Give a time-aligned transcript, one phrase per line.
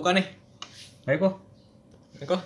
[0.00, 0.24] buka nih?
[1.04, 1.34] Ayo kok.
[2.24, 2.36] Eko.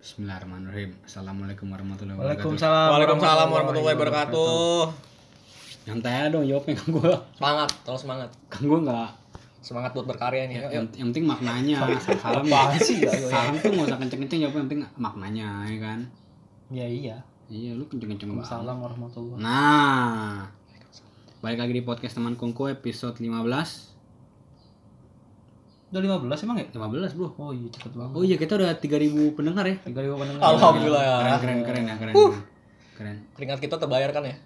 [0.00, 0.96] Bismillahirrahmanirrahim.
[1.04, 2.40] Assalamualaikum warahmatullahi wabarakatuh.
[2.40, 2.88] Waalaikumsalam.
[2.96, 4.80] Waalaikumsalam warahmatullahi wabarakatuh.
[5.84, 7.12] Nyantai aja dong jawabnya kan gue.
[7.36, 8.30] Semangat, terus semangat.
[8.48, 9.10] Kan gue nggak.
[9.60, 10.64] Semangat buat berkarya nih.
[10.64, 11.76] Yuk, Yang, yang penting maknanya.
[12.00, 12.48] Salam
[12.80, 13.12] sih, ya?
[13.12, 14.64] Salam tuh nggak usah kenceng-kenceng jawabnya.
[14.64, 15.98] Yang penting maknanya ya kan.
[16.72, 17.20] Ya iya.
[17.52, 18.48] Iya lu kenceng-kenceng banget.
[18.48, 20.59] Waalaikumsalam warahmatullahi Nah.
[21.40, 23.32] Balik lagi di podcast teman kongko episode 15.
[25.90, 26.66] Udah 15 emang ya?
[26.68, 27.32] 15 bro.
[27.40, 28.12] Oh iya cepet banget.
[28.12, 29.76] Oh iya kita udah 3000 pendengar ya.
[29.88, 30.40] 3000 pendengar.
[30.44, 31.16] Alhamdulillah ya.
[31.40, 32.12] Keren keren keren ya keren.
[32.12, 32.44] keren.
[32.92, 33.16] Keren.
[33.32, 34.36] Keringat kita terbayarkan ya?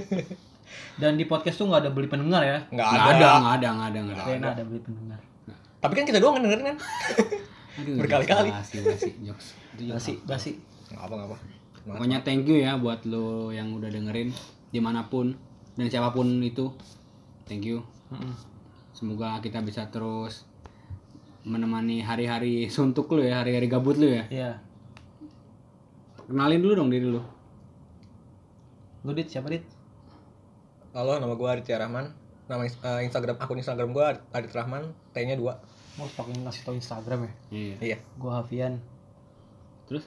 [1.00, 2.68] Dan di podcast tuh nggak ada beli pendengar ya?
[2.68, 3.08] Enggak Nggak ada.
[3.16, 4.48] ada, nggak ada, nggak ada, nggak ada.
[4.52, 5.20] Ada beli pendengar.
[5.80, 6.78] Tapi kan kita doang yang dengerin kan?
[8.04, 8.52] Berkali-kali.
[8.52, 9.56] Basi, basi, jokes.
[9.80, 10.50] Basi, basi.
[10.92, 11.36] Enggak apa, enggak apa.
[11.80, 14.28] Pokoknya thank you ya buat lo yang udah dengerin
[14.68, 15.32] di mana pun
[15.80, 16.68] dan siapa pun itu.
[17.48, 17.80] Thank you.
[18.92, 20.44] Semoga kita bisa terus
[21.40, 24.28] menemani hari-hari suntuk lu ya, hari-hari gabut lu ya.
[24.28, 24.50] Iya.
[26.28, 27.24] Kenalin dulu dong diri lu.
[29.08, 29.64] Lu dit siapa dit?
[30.92, 32.12] Halo, nama gua Aditya Rahman.
[32.44, 35.40] Nama eh, Instagram akun Instagram gua Adit Rahman, T-nya 2.
[35.96, 37.32] Mau pakai ngasih tau Instagram ya?
[37.48, 37.76] Iya.
[37.80, 37.98] Iya.
[38.20, 38.84] Gua Hafian.
[39.88, 40.04] Terus?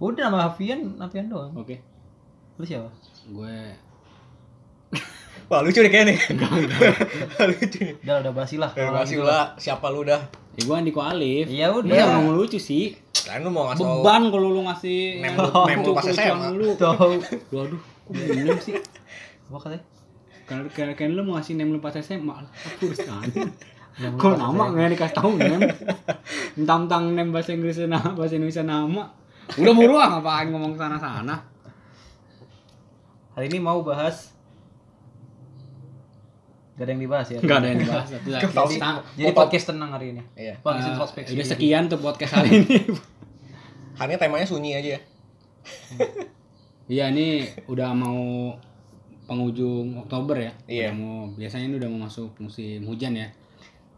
[0.00, 1.52] Udah nama Hafian, Hafian doang.
[1.60, 1.84] Oke.
[2.56, 2.88] Lu siapa?
[3.28, 3.76] Gue
[5.50, 6.18] Wah, lucu nih kayaknya nih.
[7.50, 7.94] lucu nih.
[8.06, 8.70] Udah udah basi lah.
[8.70, 9.58] Terima kasih lah.
[9.58, 10.22] Siapa lu dah?
[10.54, 11.50] Ya gue Andiko Alif.
[11.50, 11.90] Iya, udah.
[11.90, 12.94] Iya, ngomong lucu sih.
[13.26, 15.34] Kan lu mau ngasih Beban kalau lu ngasih Nem
[15.82, 16.54] lu- pas SMA.
[16.54, 16.70] lu.
[16.78, 17.18] Tahu.
[17.50, 18.78] Waduh, kok bener sih?
[19.50, 19.82] Apa katanya?
[20.46, 23.26] Kalau kayak kayak lu mau ngasih nem lu pas SMA, kan.
[23.98, 25.60] Nem lu Kok nama nggak dikasih tahu nem?
[26.54, 29.02] Tentang nem bahasa Inggris nama bahasa Indonesia nama.
[29.58, 31.42] Udah buruan ngapain ngomong sana sana?
[33.34, 34.30] Hari ini mau bahas
[36.80, 37.38] Gak ada yang dibahas ya?
[37.44, 38.08] Enggak ada yang dibahas.
[38.08, 40.22] Kita- Jadi podcast tenang hari ini.
[40.32, 40.54] Iya.
[40.64, 41.36] Bang, eh, introspeksi.
[41.36, 42.76] udah sekian tuh podcast hari ini.
[44.00, 45.00] Hari ini temanya sunyi aja ya.
[46.88, 48.56] Iya ini udah mau
[49.28, 50.56] penghujung Oktober ya.
[50.64, 50.88] Iya.
[50.88, 53.28] Udah mau biasanya ini udah mau masuk musim hujan ya.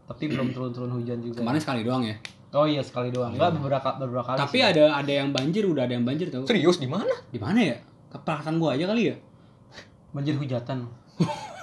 [0.03, 1.39] Tapi belum turun-turun hujan juga.
[1.39, 2.19] Kemarin sekali doang ya.
[2.51, 3.31] Oh iya sekali doang.
[3.31, 4.43] Enggak beberapa beberapa kali.
[4.43, 4.67] Tapi sih.
[4.75, 6.43] ada ada yang banjir, udah ada yang banjir tau.
[6.43, 7.15] Serius di mana?
[7.31, 7.79] Di mana ya?
[8.11, 9.15] Keperasaan gua aja kali ya.
[10.11, 10.83] banjir hujatan.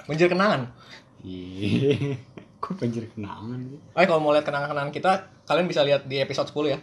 [0.09, 0.65] Banjir kenangan.
[1.21, 2.17] Iya.
[2.61, 3.79] Kok banjir kenangan sih?
[3.97, 6.79] Eh kalau mau lihat kenangan-kenangan kita, kalian bisa lihat di episode 10 ya.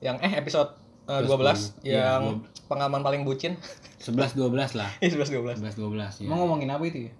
[0.00, 0.70] Yang eh episode
[1.08, 3.56] eh, 12 Iya, yang pengalaman paling bucin.
[4.00, 4.90] 11 12 lah.
[5.04, 5.64] Iya 11 12.
[5.64, 6.28] 11 12 ya.
[6.28, 7.12] Mau ngomongin apa itu ya?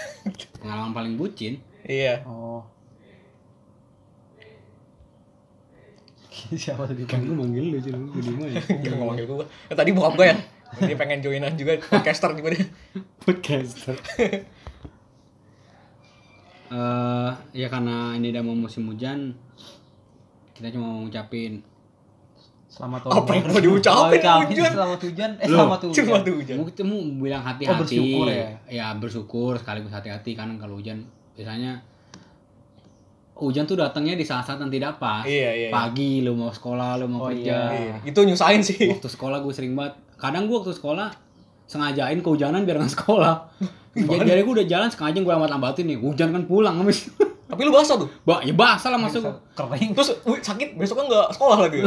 [0.62, 1.60] Pengalaman paling bucin.
[1.84, 2.24] Iya.
[2.28, 2.64] Oh.
[6.52, 7.08] Siapa tadi?
[7.08, 8.60] Kan gua manggil lu cuy, lu di mana?
[8.60, 9.44] Enggak ngomongin gua.
[9.68, 10.36] Ya, tadi bokap gua ya.
[10.72, 12.64] Dia pengen joinan juga podcaster juga dia.
[13.20, 13.96] Podcaster.
[16.72, 19.36] Eh, ya karena ini udah mau musim hujan,
[20.56, 21.60] kita cuma mau ngucapin
[22.64, 24.72] Selamat tahun Apa yang mau diucapin, Oh, ucapin hujan?
[24.72, 25.30] Selamat hujan.
[25.36, 25.96] Eh Loh, selamat hujan.
[26.00, 26.54] Cuma tuh hujan.
[26.56, 27.76] Mau kita mau bilang hati-hati.
[27.76, 28.48] Oh, bersyukur ya?
[28.64, 31.04] Ya bersyukur sekaligus hati-hati kan kalau hujan
[31.36, 31.84] biasanya
[33.36, 35.20] hujan tuh datangnya di saat-saat yang tidak pas.
[35.28, 35.68] Iya, iya.
[35.68, 37.68] Pagi lu mau sekolah, lu mau Oh, kerja.
[37.68, 37.96] Iya.
[38.08, 38.88] Itu nyusahin sih.
[38.88, 39.92] Waktu sekolah gue sering banget.
[40.16, 41.12] Kadang gue waktu sekolah
[41.68, 43.36] sengajain kehujanan biar nggak sekolah.
[43.92, 45.98] Jadi, jadi gue udah jalan sengaja gue lambat-lambatin nih.
[46.00, 47.12] Hujan kan pulang habis.
[47.52, 48.08] Tapi lu basah tuh.
[48.24, 49.28] Ba, ya basah lah masuk.
[49.52, 49.92] Kering.
[49.92, 51.84] Terus wih, sakit besok kan nggak sekolah lagi.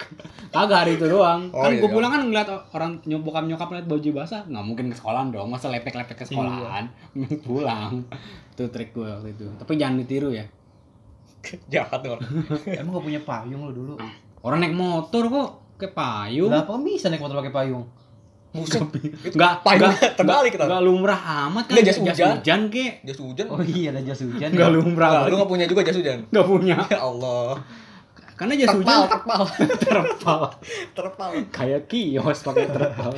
[0.54, 1.48] Kagak hari itu doang.
[1.52, 1.96] Oh, kan iya, gue iya.
[1.96, 5.48] pulang kan ngeliat orang nyok bokap nyokap liat baju basah, nggak mungkin ke sekolahan dong.
[5.48, 6.92] Masa lepek-lepek ke sekolahan.
[7.48, 8.04] pulang.
[8.52, 9.48] Itu trik gue waktu itu.
[9.56, 10.44] Tapi jangan ditiru ya.
[11.72, 12.20] Jahat tuh.
[12.20, 12.24] orang.
[12.68, 13.94] Emang gak punya payung lu dulu?
[14.44, 15.48] Orang naik motor kok
[15.80, 16.52] kayak payung.
[16.52, 17.84] Lah, kok bisa naik motor pakai payung?
[18.56, 18.80] Buset.
[19.36, 20.64] Enggak, Payungnya terbalik kita.
[20.64, 21.76] Enggak lumrah amat kan.
[21.84, 22.28] Jas hujan.
[22.40, 22.92] hujan kek.
[23.04, 23.46] Jas hujan.
[23.52, 24.48] Oh iya, ada jas hujan.
[24.50, 24.76] Enggak ya.
[24.76, 25.28] lumrah.
[25.28, 26.24] Lu nggak punya juga jas hujan.
[26.32, 26.76] Enggak punya.
[26.92, 27.60] Ya Allah.
[28.36, 29.42] Karena jas Terpal, hujan terpal,
[29.84, 30.40] terpal.
[30.92, 31.30] terpal.
[31.52, 33.12] Kayak kios pakai terpal.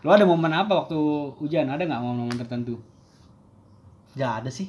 [0.00, 0.96] Lo ada momen apa waktu
[1.36, 1.68] hujan?
[1.68, 2.80] Ada nggak momen-momen tertentu?
[4.16, 4.68] Gak ada sih.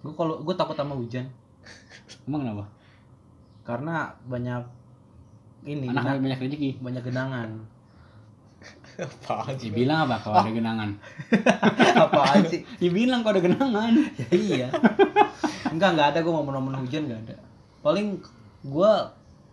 [0.00, 1.26] Gue kalau gue takut sama hujan
[2.26, 2.64] Emang kenapa?
[3.66, 4.62] karena banyak
[5.66, 6.70] ini Anak gena- banyak rezeki.
[6.78, 7.50] banyak genangan.
[8.96, 9.68] Apaan sih?
[9.68, 10.90] Bilang apa kalau ada genangan?
[12.06, 12.60] Apaan sih?
[12.82, 13.92] Ya bilang kalau ada genangan.
[14.16, 14.68] Ya iya.
[15.68, 17.36] Enggak, enggak ada gue momen-momen hujan enggak ada.
[17.82, 18.16] Paling
[18.62, 18.92] gue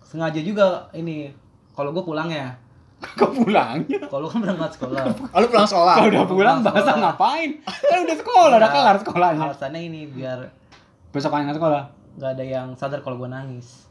[0.01, 1.33] sengaja juga ini
[1.73, 2.55] kalau gue pulang ya.
[3.03, 3.99] Kok pulangnya?
[4.07, 5.03] Kalau kan berangkat sekolah.
[5.35, 5.93] Ah, lu pulang sekolah.
[5.93, 6.95] Kalau udah pulang sekolah.
[6.95, 7.49] ngapain?
[7.59, 9.41] Kan udah sekolah, udah kelar sekolahnya.
[9.43, 10.39] Alasannya ini biar
[11.11, 11.83] Besok kan nggak sekolah.
[12.15, 13.83] nggak ada yang sadar kalau gue nangis.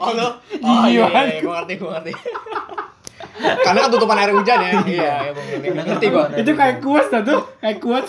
[0.00, 0.28] Oh, lu.
[0.64, 2.12] Oh, iya, iya, iya, gua ngerti, gua ngerti.
[3.66, 4.72] Karena kan tutupan air hujan ya.
[4.96, 5.46] Iya, ya Bang.
[5.50, 6.22] Karena Ngerti gua.
[6.30, 8.06] ada Itu kayak kuat tuh, kayak kuat.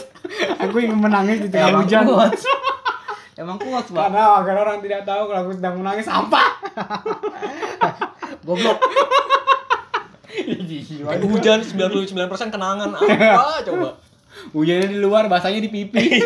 [0.62, 2.04] Aku ingin menangis di tengah hujan.
[2.08, 2.32] kuat.
[3.36, 4.10] Emang kuat, Bang.
[4.10, 6.48] Karena agar orang tidak tahu kalau aku sedang menangis sampah.
[8.46, 8.78] Goblok.
[11.06, 13.90] Hujan 99% kenangan apa coba?
[14.52, 16.22] Hujannya di luar, basahnya di pipi.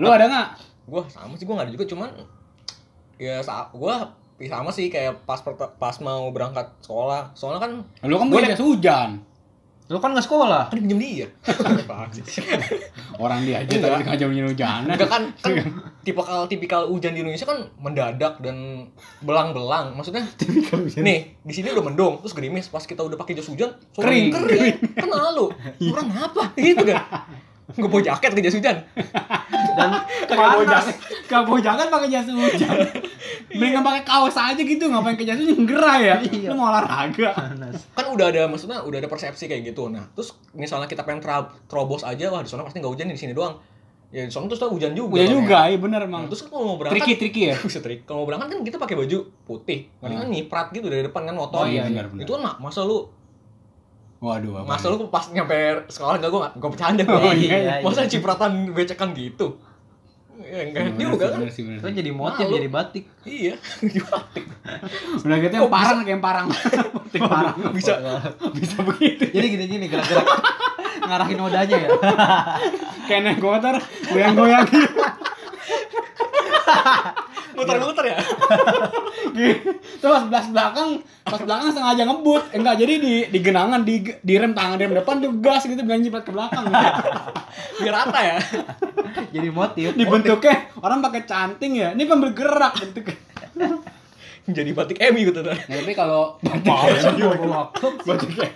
[0.00, 0.48] Lu ada nggak?
[0.88, 2.10] Gua sama sih gua nggak ada juga cuman
[3.16, 5.38] ya sa gua ya sama sih kayak pas
[5.78, 7.30] pas mau berangkat sekolah.
[7.32, 7.72] Soalnya kan
[8.06, 9.22] Lu kan Gua punya jas hujan.
[9.84, 10.72] Lu kan nggak sekolah.
[10.72, 11.28] kan pinjem dia.
[13.20, 13.90] Orang dia aja Enggak.
[13.92, 14.80] tadi ngajak hujan.
[14.88, 15.54] Enggak kan kan
[16.00, 18.88] tipikal tipikal hujan di Indonesia kan mendadak dan
[19.20, 19.92] belang-belang.
[19.92, 20.24] Maksudnya
[21.06, 24.26] nih di sini udah mendung terus gerimis pas kita udah pakai jas hujan sore Kering.
[24.32, 27.04] kering kan lalu kurang apa gitu kan
[27.66, 28.76] nggak bawa jaket ke jas hujan
[29.74, 29.90] Dan
[30.24, 30.84] Kagak bawa panas.
[30.84, 32.76] jaket, kagak bawa jaket pakai jas hujan.
[33.50, 36.16] Mendingan pakai kaos aja gitu, ngapain ke jas hujan gerah ya?
[36.20, 36.48] Iya.
[36.48, 37.30] Lu mau olahraga.
[37.32, 37.88] Panas.
[37.90, 41.50] kan udah ada maksudnya udah ada persepsi kayak gitu nah terus misalnya kita pengen tra-
[41.64, 43.56] terobos aja wah di sana pasti nggak hujan di sini doang
[44.10, 45.66] ya di sana terus tuh hujan juga Udah kan, juga, ya.
[45.66, 46.22] iya bener Nah, emang.
[46.26, 47.56] terus kan kalau mau berangkat Triki triki ya.
[47.64, 48.00] Buset, Trik.
[48.04, 51.34] kalau mau berangkat kan kita pakai baju putih kan kan nyiprat gitu dari depan kan
[51.34, 52.22] motor Oh iya, benar, benar.
[52.22, 53.08] itu kan mak- masa lu
[54.24, 54.64] Waduh, apa?
[54.70, 55.54] masa lu pas nyampe
[55.86, 57.72] sekolah enggak gua gua bercanda gua Oh, iya, iya.
[57.78, 59.52] masa cipratan becekan gitu
[60.40, 62.56] ya enggak Bener juga kan bener sih, bener Itu jadi motif, Malu.
[62.56, 63.04] jadi batik.
[63.22, 63.54] iya
[64.08, 64.44] batik
[65.20, 66.46] Udah gitu yang parang kayak parang.
[66.48, 67.54] Batik parang.
[67.76, 67.92] bisa
[68.50, 69.22] Bisa begitu.
[69.28, 70.26] Jadi gini-gini gerak-gerak
[71.04, 71.88] ngarahin odanya ya.
[73.04, 73.76] Kayak naik motor,
[74.08, 74.88] goyang-goyang gitu.
[77.54, 78.18] muter-muter ya
[79.98, 80.88] Terus pas belas belakang,
[81.24, 82.42] pas belakang sengaja ngebut.
[82.52, 85.80] Eh, enggak, jadi di di genangan di di rem tangan rem depan tuh gas gitu
[85.80, 86.68] biar nyiprat ke belakang.
[87.82, 88.38] biar rata ya
[89.32, 89.96] Jadi motif.
[89.96, 91.88] Dibentuknya orang pakai canting ya.
[91.96, 93.16] Ini kan bergerak bentuknya.
[94.44, 98.48] jadi batik emi gitu tuh Nah, tapi kalau Masa bawa waktu bentuknya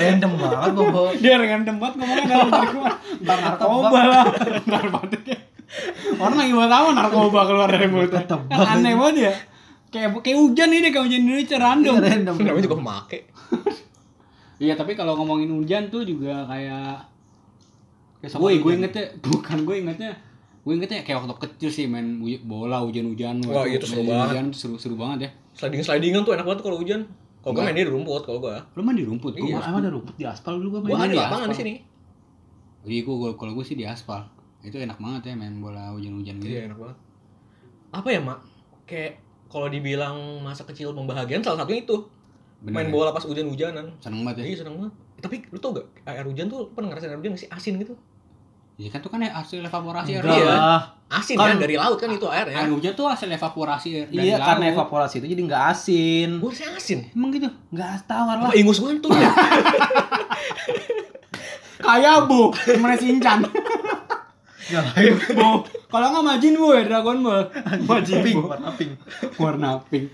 [0.00, 1.10] random banget bawa.
[1.12, 2.90] dia dengan tempat ngomongnya dalam diri gua
[3.20, 4.24] ntar narkoba lah
[4.64, 5.36] ntar batuknya
[6.16, 8.66] orang lagi buat apa narkoba keluar dari mulutnya Ketebak.
[8.68, 9.32] aneh banget ya
[9.88, 12.34] kayak kayak hujan ini kayak hujan Indonesia random Random.
[12.36, 13.20] namanya juga pemakai
[14.58, 17.02] iya tapi kalau ngomongin hujan tuh juga kayak
[18.18, 20.12] Kayak gue gue ingetnya bukan gue ingetnya
[20.62, 24.26] gue ingetnya kayak waktu kecil sih main bola hujan-hujan Wah, itu main seru banget.
[24.26, 27.00] hujan tuh seru-seru banget ya sliding slidingan tuh enak banget tuh kalau hujan
[27.38, 27.66] kalau gua Enggak.
[27.68, 29.42] main di rumput kalau gua lu main di rumput Iya.
[29.52, 31.02] gua Emang ada rumput di aspal dulu gua gua main.
[31.02, 31.60] ada di lapangan di aspal.
[31.60, 31.74] sini
[32.82, 34.20] jadi gue kalau gue sih di aspal
[34.66, 36.96] itu enak banget ya main bola hujan-hujan gitu iya enak banget
[37.92, 38.38] apa ya mak
[38.82, 39.12] kayak
[39.46, 41.96] kalau dibilang masa kecil membahagiakan salah satunya itu
[42.58, 42.92] Bener main ya?
[42.92, 46.46] bola pas hujan-hujanan seneng banget ya iya seneng banget tapi lu tau gak air hujan
[46.46, 47.94] tuh lu pernah ngerasain air hujan gak sih asin gitu
[48.76, 50.52] Iya kan itu kan hasil evaporasi air Iya.
[51.08, 54.28] asin Kan- kan, dari laut kan itu airnya Air hujan tuh hasil evaporasi air dari
[54.28, 54.74] Iya, karena laut.
[54.76, 56.30] evaporasi itu jadi nggak asin.
[56.36, 57.48] gue sih asin Emang gitu?
[57.70, 58.48] Nggak tawar lah.
[58.48, 59.32] apa ingus mantul ya
[61.78, 63.38] Kayak bu, temennya Shinchan.
[64.66, 65.14] Nyalain.
[65.38, 67.44] bu, kalau nggak Majin bu ya Dragon Ball.
[67.86, 68.92] Majin pink, warna pink.
[69.38, 70.06] Warna pink.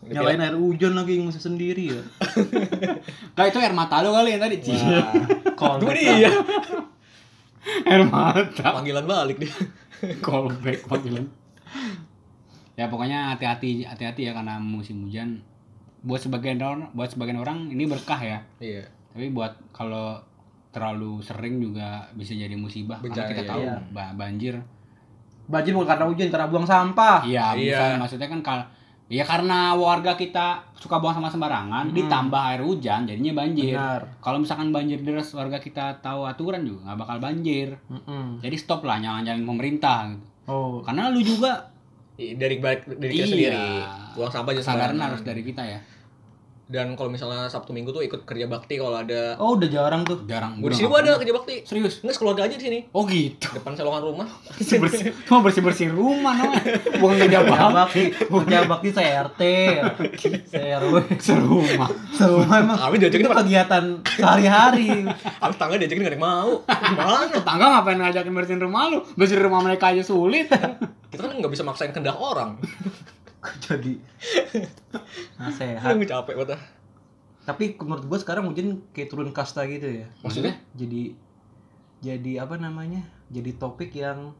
[0.00, 2.02] Nyalain air hujan lagi ngusir sendiri ya.
[3.36, 4.56] Kayak itu air mata lu kali yang tadi.
[5.54, 6.32] Callback Itu dia
[7.84, 8.80] air mata.
[8.80, 9.52] panggilan balik dia
[10.24, 11.28] Callback panggilan.
[12.80, 15.44] Ya pokoknya hati-hati hati-hati ya karena musim hujan.
[16.00, 18.40] Buat sebagian orang, buat sebagian orang ini berkah ya.
[18.56, 20.24] iya Tapi buat kalau
[20.70, 23.48] terlalu sering juga bisa jadi musibah Bencana, karena kita iya.
[23.48, 23.76] tahu Iya.
[23.90, 24.54] ba- banjir
[25.44, 27.18] Banjir bukan karena hujan, karena buang sampah.
[27.22, 27.74] Iya, Iya.
[27.74, 28.60] bisa maksudnya kan kal
[29.06, 31.96] ya karena warga kita suka buang sampah sembarangan, Hmm.
[31.96, 33.74] ditambah air hujan jadinya banjir.
[34.16, 37.74] Kalau misalkan banjir deras warga kita tahu aturan juga nggak bakal banjir.
[37.84, 38.38] Mm-mm.
[38.38, 40.22] Jadi stop lah nyalain pemerintah gitu.
[40.46, 41.66] Oh, Karena lu juga
[42.16, 43.26] dari balik dari kita Iya.
[43.26, 43.58] sendiri
[44.12, 45.02] buang sampah aja sembarangan.
[45.02, 45.78] harus dari kita ya.
[46.70, 50.22] Dan kalau misalnya sabtu minggu tuh ikut kerja bakti kalau ada oh udah jarang tuh.
[50.30, 50.62] Jarang.
[50.62, 51.54] gue di gua sini nggak gua ada kerja bakti.
[51.66, 51.94] Serius?
[52.06, 52.78] nggak sekeluarga aja di sini.
[52.94, 53.50] Oh gitu.
[53.58, 54.30] depan selokan rumah.
[54.54, 58.14] Bersih cuma bersih bersih rumah namanya bukan kerja bakti.
[58.14, 59.42] kerja bakti saya RT,
[60.46, 60.94] saya RW.
[61.18, 61.90] serumah.
[62.14, 62.78] Semua emang.
[62.78, 65.10] Kami diajakin itu kegiatan sehari-hari.
[65.42, 66.50] Habis tangga diajakin gak ada yang mau.
[66.70, 67.26] Gimana?
[67.34, 69.02] Tetangga ngapain ngajakin bersihin rumah lu?
[69.18, 70.46] Bersihin rumah mereka aja sulit.
[71.10, 72.62] Kita kan nggak bisa maksain kendak orang
[73.64, 73.96] Jadi
[75.40, 75.96] nasehat.
[75.96, 76.62] Aduh, capek banget ah.
[77.48, 80.06] Tapi menurut gua sekarang hujan kayak turun kasta gitu ya.
[80.20, 81.16] maksudnya Jadi
[82.00, 83.04] jadi apa namanya?
[83.28, 84.32] Jadi topik yang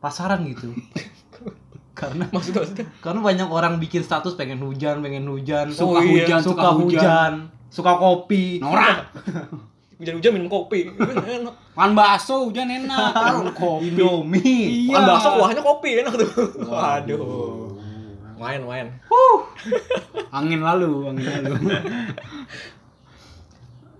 [0.00, 0.72] pasaran gitu.
[2.00, 6.16] karena maksudnya maksudnya karena banyak orang bikin status pengen hujan, pengen hujan, Suka suka hujan,
[6.16, 7.32] hujan, suka suka hujan,
[7.68, 8.44] suka kopi.
[8.56, 8.98] norak
[10.00, 14.88] hujan-hujan minum kopi enak makan bakso hujan enak kopi Indomie.
[14.88, 14.96] Iya.
[14.96, 16.30] makan bakso kuahnya kopi enak tuh
[16.64, 17.69] waduh
[18.40, 18.86] Main, main.
[20.32, 21.54] angin lalu angin lalu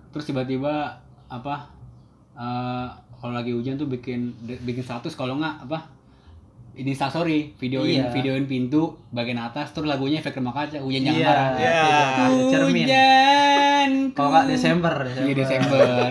[0.09, 1.55] terus tiba-tiba apa
[2.33, 5.87] eh, kalau lagi hujan tuh bikin bikin status kalau nggak apa
[6.73, 8.11] ini story videoin Iya.
[8.11, 11.83] videoin pintu bagian atas terus lagunya efek rumah kaca hujan jangan Iya, marah Iya.
[12.49, 12.85] cermin.
[12.87, 16.09] hujan Kalau nggak Desember, iya Desember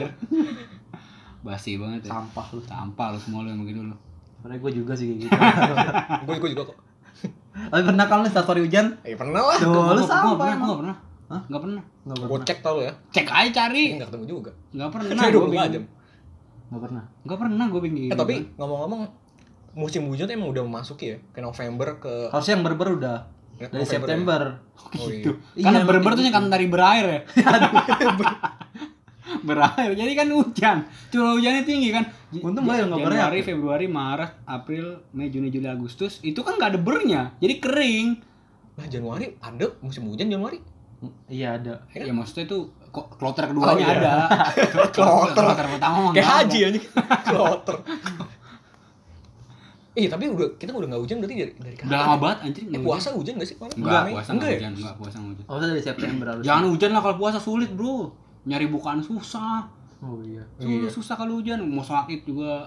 [1.46, 2.10] basi banget ya.
[2.12, 2.60] Sampah lu.
[2.62, 3.96] sampah lu semua lu yang begitu lu
[4.36, 5.32] Sebenernya gue juga sih kayak gitu.
[6.40, 6.76] Gue juga kok.
[7.66, 8.86] Tapi pernah kan lu story hujan?
[9.02, 9.56] Eh pernah lah.
[9.56, 10.96] Tuh, Gua- lu gua- gua pernah gua pernah
[11.28, 11.40] Hah?
[11.46, 12.46] nggak pernah Nggak Gue pernah.
[12.46, 12.92] cek tau lu ya.
[13.08, 14.50] cek aja cari Enggak ketemu juga.
[14.70, 15.70] nggak pernah Nah, gua 24 bingung.
[15.70, 15.84] jam.
[16.70, 17.02] Nggak pernah.
[17.20, 19.00] nggak pernah gue bingung Eh tapi ngomong-ngomong
[19.72, 23.16] musim hujan tuh emang udah memasuki ya ke November ke Harusnya yang berber udah
[23.54, 24.40] Ya, dari November September.
[24.96, 25.14] oh, iya.
[25.14, 25.30] gitu.
[25.54, 27.20] Karena Iya, berber tuh kan dari berair ya.
[29.42, 29.90] berair.
[29.92, 30.76] Jadi kan hujan.
[31.08, 32.04] Curah hujannya tinggi kan.
[32.36, 33.20] Untung boleh nggak berair.
[33.22, 37.22] Januari, Februari, Maret, April, Mei, Juni, Juli, Agustus itu kan nggak ada bernya.
[37.36, 38.08] Jadi kering.
[38.74, 40.60] Nah Januari ada musim hujan Januari.
[41.26, 41.74] Iya ada.
[41.90, 42.58] Ya maksudnya itu
[42.90, 43.88] kok kloter keduanya Oh, iya.
[43.94, 44.12] ada.
[44.92, 45.32] Kloter.
[45.32, 46.80] kloter pertama Kayak haji aja.
[47.28, 47.76] Kloter.
[49.90, 51.88] Iya tapi udah kita udah nggak hujan berarti dari dari kapan?
[51.90, 52.62] Udah lama banget anjir.
[52.68, 53.74] Eh puasa hujan nggak sih hujan.
[53.74, 54.12] Enggak, Mei?
[54.14, 54.54] puasa enggak enggak ya?
[54.54, 55.44] hujan, enggak puasa nggak hujan.
[55.50, 56.42] Oh dari September harus.
[56.46, 57.94] Jangan hujan lah kalau puasa sulit, Bro.
[58.44, 59.68] Nyari bukaan susah.
[60.00, 60.40] Oh iya.
[60.56, 60.88] Susah, Iya.
[60.88, 62.64] susah kalau hujan, mau sholat id juga.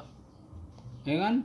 [1.02, 1.42] Ya kan?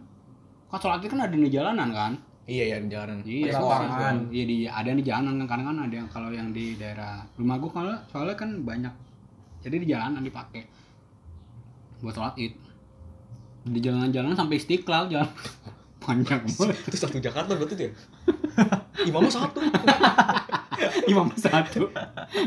[0.68, 2.12] Kan sholat id kan ada di jalanan kan?
[2.44, 3.20] Iya ya di jalanan.
[3.24, 4.16] Iya, kan.
[4.28, 7.56] Iya di ada di jalanan kan kadang kan ada yang kalau yang di daerah rumah
[7.56, 8.92] gua kalau soalnya kan banyak.
[9.60, 10.64] Jadi di jalanan dipakai
[12.00, 12.52] buat sholat id.
[13.64, 15.28] Di jalanan-jalanan sampai istiqlal jalan
[16.04, 16.76] panjang banget.
[16.84, 17.92] Itu satu Jakarta berarti tuh ya?
[19.04, 19.60] Imamnya satu.
[21.10, 21.90] Imam satu.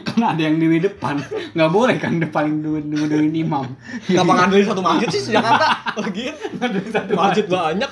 [0.08, 1.20] Karena ada yang di depan.
[1.54, 3.66] Nggak boleh kan depan dulu dulu imam.
[4.08, 5.68] Kenapa ngandelin satu masjid sih se Jakarta?
[6.00, 6.34] Oh gitu.
[6.60, 7.92] Ngandelin satu Masjid banyak.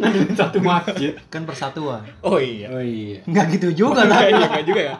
[0.00, 1.12] Ngandelin satu masjid.
[1.28, 2.02] Kan persatuan.
[2.24, 2.66] Oh iya.
[2.72, 3.22] Oh iya.
[3.28, 4.24] Enggak gitu juga lah.
[4.26, 4.96] iya enggak juga ya.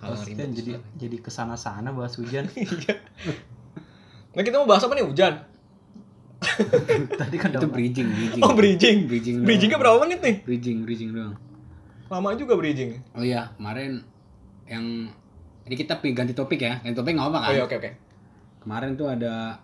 [0.00, 2.48] Kan jadi jadi ke sana-sana bahas hujan.
[2.56, 2.94] Iya.
[4.30, 5.49] Nah kita mau bahas apa nih hujan?
[7.20, 8.40] Tadi kan Itu udah bridging, bridging.
[8.40, 8.96] Oh bridging.
[9.04, 9.36] Bridging.
[9.42, 10.36] Bridgingnya berapa menit nih?
[10.42, 11.36] Bridging, bridging doang.
[12.06, 12.96] Lama juga bridging.
[13.12, 14.00] Oh iya, kemarin
[14.64, 15.12] yang
[15.62, 16.80] jadi kita pi- ganti topik ya.
[16.80, 17.52] Ganti topik nggak apa Oh kan?
[17.52, 17.90] iya oke oke.
[18.60, 19.60] Kemarin tuh ada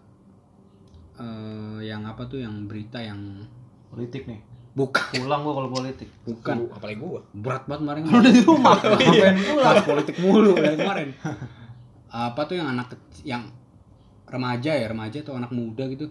[1.17, 3.19] eh yang apa tuh yang berita yang
[3.87, 4.41] politik nih.
[4.77, 6.09] bukan Pulang gua kalau politik.
[6.23, 7.25] bukan Uh, apalagi gua.
[7.33, 8.01] berat banget kemarin.
[8.07, 8.77] Udah di rumah.
[8.77, 9.33] Oh, iya.
[9.33, 9.65] Ngapain pulang?
[9.65, 11.09] Bahas politik mulu dari kemarin.
[12.29, 12.89] apa tuh yang anak
[13.23, 13.43] yang
[14.27, 16.09] remaja ya remaja atau anak muda gitu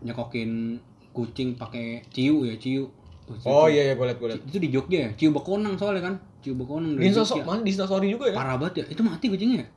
[0.00, 0.78] nyekokin
[1.10, 2.88] kucing pakai ciu ya ciu.
[3.26, 4.40] Tuh, Oh iya iya gue liat gue liat.
[4.46, 6.14] Itu di Jogja ya, ciu bekonang soalnya kan.
[6.40, 7.48] Ciu bekonang Di dari sosok Jogja.
[7.48, 8.36] mana di story juga ya?
[8.38, 8.94] Parah banget ya.
[8.94, 9.68] Itu mati kucingnya ya?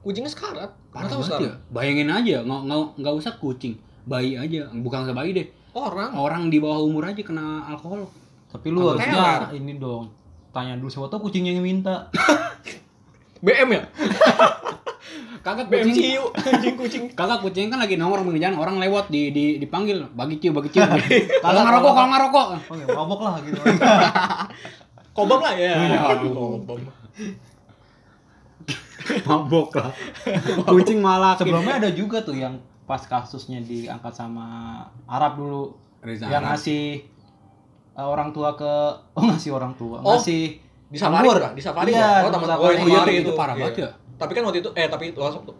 [0.00, 0.70] Kucingnya sekarat.
[0.88, 1.44] Parah banget sekarang.
[1.44, 1.54] ya.
[1.68, 5.46] Bayangin aja, nggak nggak nggak usah kucing, bayi aja, bukan usah bayi deh.
[5.76, 6.16] Orang.
[6.16, 8.08] Orang di bawah umur aja kena alkohol.
[8.48, 10.08] Tapi lu Apa harusnya ini dong.
[10.48, 12.08] Tanya dulu siapa tahu kucingnya yang minta.
[13.44, 13.82] BM ya?
[15.40, 15.94] Kagak kucing.
[15.94, 16.24] ciu.
[16.34, 17.02] Anjing kucing.
[17.12, 20.68] Kagak kucing kan lagi nongkrong di jalan, orang lewat di, di dipanggil, bagi ciu, bagi
[20.70, 20.82] ciu.
[21.44, 22.46] kalau nggak rokok, kalau nggak rokok.
[22.68, 23.60] Oh ya mabok lah gitu.
[25.16, 25.72] Kobam lah ya.
[25.74, 25.98] Iya.
[26.30, 26.78] Kobam.
[29.24, 29.90] Mabok lah.
[30.68, 35.62] Kucing malah Sebelumnya ada juga tuh yang pas kasusnya diangkat sama Arab dulu
[36.00, 36.56] Reza yang Arab.
[36.56, 37.04] ngasih
[37.96, 38.72] uh, orang tua ke
[39.12, 41.28] oh ngasih orang tua Oh, ngasih Di safari?
[41.52, 42.24] Di safari Iya, kan?
[42.24, 42.64] Oh, taman safari.
[42.64, 43.90] oh, Oh iya, itu parah banget ya.
[44.18, 45.54] Tapi kan waktu itu eh tapi itu langsung tuh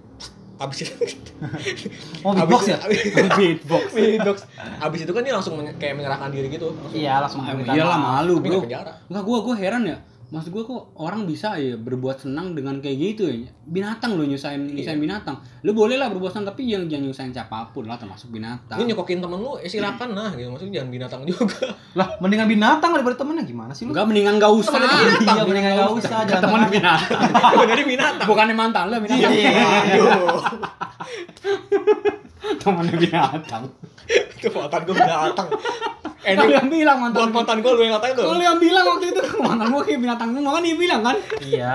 [0.58, 0.90] abis itu
[2.26, 2.78] Oh, beatbox abis, ya?
[3.38, 3.84] Beatbox.
[3.96, 4.36] beatbox
[4.80, 6.90] abis itu kan dia langsung men- kayak menyerahkan diri gitu langsung.
[6.92, 8.50] Iya langsung minta Iyalah malu bro.
[8.50, 8.92] nggak penjara.
[9.06, 9.98] Enggak gua gua heran ya.
[10.28, 13.48] Maksud gua kok orang bisa ya berbuat senang dengan kayak gitu ya.
[13.64, 15.40] Binatang lo nyusahin nyusahin binatang.
[15.64, 18.76] Lu boleh lah berbuat senang tapi jangan jangan nyusahin siapa pun lah termasuk binatang.
[18.76, 21.64] lu nyokokin temen lu eh silakan lah gitu maksudnya jangan binatang juga
[21.98, 23.96] Lah mendingan binatang daripada temennya gimana sih lu?
[23.96, 24.76] Enggak mendingan enggak usah.
[25.24, 26.72] Iya mendingan gak usah jangan temen temen.
[26.76, 27.64] binatang.
[27.72, 29.32] dari binatang Bukannya mantan lu binatang.
[29.32, 29.50] Iya.
[29.96, 30.40] aduh
[32.60, 33.64] Temennya binatang.
[34.08, 35.48] itu mantan gue binatang
[36.26, 37.30] eh Lu yang bilang mantan.
[37.30, 40.00] buat mantan gue lu yang ngatain tuh Kalau yang bilang waktu itu mantan gua kayak
[40.02, 41.16] binatang semua kan dia bilang kan.
[41.38, 41.72] Iya.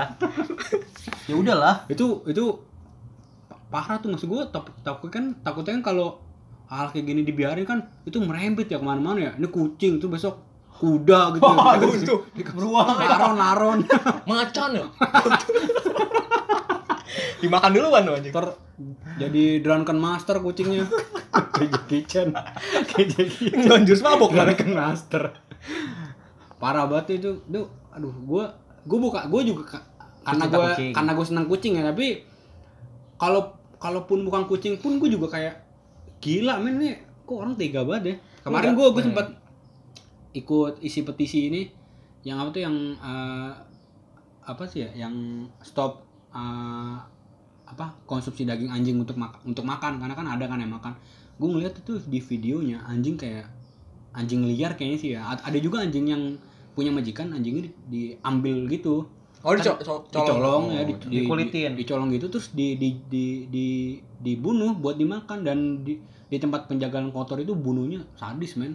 [1.24, 1.74] Ya udahlah.
[1.88, 2.44] Itu itu
[3.72, 6.20] parah tuh maksud gua takut takut kan takutnya kan kalau
[6.68, 10.40] hal kayak gini dibiarin kan itu merembet ya ke mana-mana ya ini kucing tuh besok
[10.74, 12.16] kuda gitu Waduh, itu.
[12.56, 13.78] beruang naron naron
[14.26, 14.86] macan ya
[17.42, 18.34] dimakan duluan tuh anjing.
[18.34, 18.46] Ter
[19.20, 20.86] jadi drunken master kucingnya.
[21.54, 22.28] Kayak kitchen.
[22.90, 25.22] Kayak jadi jangan jurus mabok kan drunken master.
[26.58, 27.30] Parah banget itu.
[27.46, 28.50] Tuh aduh gua
[28.84, 29.86] gua buka gua juga ka-
[30.24, 30.90] karena kucing.
[30.90, 32.24] karena gua senang kucing ya tapi
[33.20, 35.62] kalau kalaupun bukan kucing pun gua juga kayak
[36.18, 36.94] gila men nih
[37.24, 38.16] kok orang tega banget ya?
[38.42, 39.04] Kemarin gua men.
[39.04, 39.26] sempat
[40.34, 41.62] ikut isi petisi ini
[42.24, 43.52] yang apa tuh yang eh,
[44.44, 45.14] apa sih ya yang
[45.62, 46.03] stop
[46.34, 46.96] eh,
[47.64, 49.96] apa konsumsi daging anjing untuk makan untuk makan.
[49.96, 50.92] Karena kan ada kan yang makan.
[51.34, 53.46] Gue ngeliat itu di videonya anjing kayak
[54.12, 55.24] anjing liar kayaknya sih ya.
[55.24, 56.22] A- ada juga anjing yang
[56.74, 59.06] punya majikan anjingnya di- diambil gitu.
[59.44, 59.76] Oh, co-
[60.08, 61.70] dicolong ya di, Oh, di- dikulitin.
[61.72, 63.66] di- dicolong gitu terus di di di di
[64.16, 65.42] dibunuh buat dimakan.
[65.42, 68.74] Dan di di tempat penjagaan kotor itu bunuhnya sadis men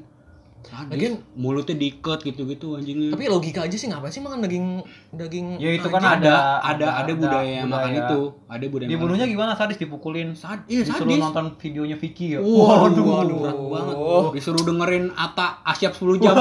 [0.61, 5.71] Lagian- mulutnya diikat gitu-gitu anjingnya Tapi logika aja sih ngapain sih makan daging daging Ya
[5.71, 6.27] itu kan anjing?
[6.27, 8.05] ada ada- ada ada ada budaya yang makan budaya.
[8.05, 9.33] itu ada budaya Dibunuhnya makan.
[9.33, 10.27] gimana sadis dipukulin?
[10.31, 12.39] Sad, iya Disuruh sadis nonton videonya Vicky ya.
[12.39, 13.39] Waduh, waduh.
[13.39, 13.95] berat banget.
[14.35, 16.35] Disuruh dengerin Ata Asyap 10 jam.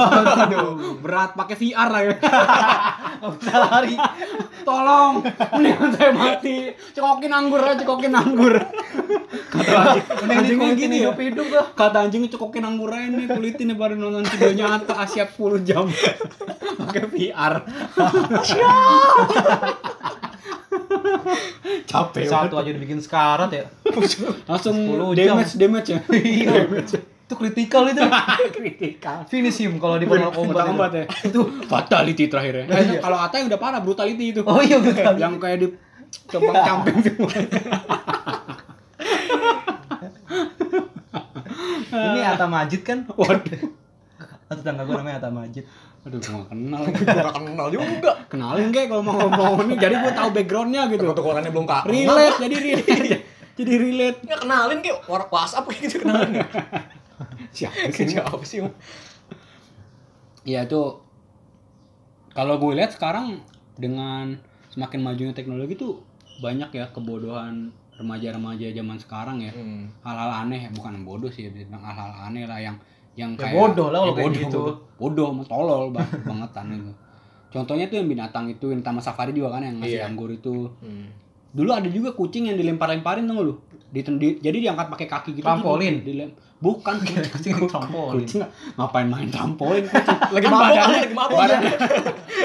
[0.99, 2.13] berat pakai VR lah ya.
[3.19, 3.95] Nggak bisa lari.
[4.61, 5.13] Tolong,
[5.49, 6.57] mendingan saya mati.
[6.91, 8.53] Cekokin anggur aja, cekokin anggur.
[9.49, 11.09] Kata anjing, anjingnya gini ya.
[11.09, 11.65] hidup-hidup dah.
[11.73, 15.85] Kata anjing cekokin aja nih, kulitin nih pada nonton videonya Ata Asyap 10 jam.
[16.79, 17.53] pakai VR.
[21.89, 23.65] Capek Satu aja dibikin sekarat ya.
[24.45, 25.37] Langsung 10 jam.
[25.37, 25.99] damage damage ya.
[26.13, 26.53] Iya.
[27.29, 28.01] Itu kritikal itu.
[28.53, 29.25] Kritikal.
[29.29, 30.91] Finish him kalau di Mortal Kombat Kombat.
[30.93, 31.05] ya.
[31.05, 31.29] itu.
[31.29, 32.65] Itu fatality terakhir ya.
[32.73, 33.01] Iya.
[33.01, 34.41] Kalau Ata yang udah parah brutality itu.
[34.45, 35.13] Oh iya betul.
[35.17, 35.67] yang kayak di
[36.29, 37.29] coba camping semua.
[41.89, 43.09] Ini Atta Majid kan?
[43.09, 43.73] Waduh.
[44.49, 45.65] Atau tangga gue namanya Atta Majid.
[46.07, 46.81] Aduh, gua nggak kenal.
[46.87, 48.11] Gua gak kenal juga.
[48.31, 51.03] Kenalin kayak kalau mau ngomong ini jadi gua tahu backgroundnya gitu.
[51.11, 51.83] Foto-fotonya belum kak.
[51.91, 53.19] Relate jadi relate.
[53.59, 54.17] jadi relate.
[54.23, 56.39] Nggak kenalin kayak orang WhatsApp kayak gitu kenalin.
[57.51, 58.07] Siapa sih?
[58.07, 58.63] Siapa sih?
[60.47, 60.81] Iya itu
[62.31, 63.43] kalau gue lihat sekarang
[63.75, 64.39] dengan
[64.71, 65.99] semakin majunya teknologi tuh
[66.39, 69.51] banyak ya kebodohan remaja-remaja zaman sekarang ya.
[69.51, 69.91] Hmm.
[70.01, 72.75] hal-hal aneh bukan bodoh sih bisa bilang hal-hal aneh lah yang
[73.13, 74.61] yang Ya kayak bodoh lah kalau kayak bodoh, gitu.
[74.95, 76.91] bodoh bodoh tolol banget bangetan itu
[77.49, 80.07] contohnya tuh yang binatang itu yang taman safari juga kan yang ngasih Iya.
[80.07, 81.11] anggur itu Hmm.
[81.49, 83.53] dulu ada juga kucing yang dilempar-lemparin tuh lu
[83.85, 85.99] di, di- jadi diangkat pakai kaki gitu Trampolin?
[85.99, 87.01] dilem bukan
[87.33, 88.21] Kucing trampolin.
[88.21, 88.39] kucing
[88.75, 91.37] ngapain main trampolin kucing Lagi Kan mabok, badannya- lagi mabok.
[91.37, 91.77] badannya-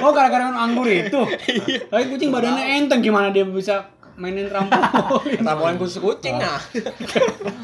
[0.00, 1.84] oh gara-gara anggur itu Iya.
[1.84, 3.84] tapi kucing badannya enteng gimana dia bisa
[4.16, 6.58] mainin trampolin Trampolin khusus kucing nah.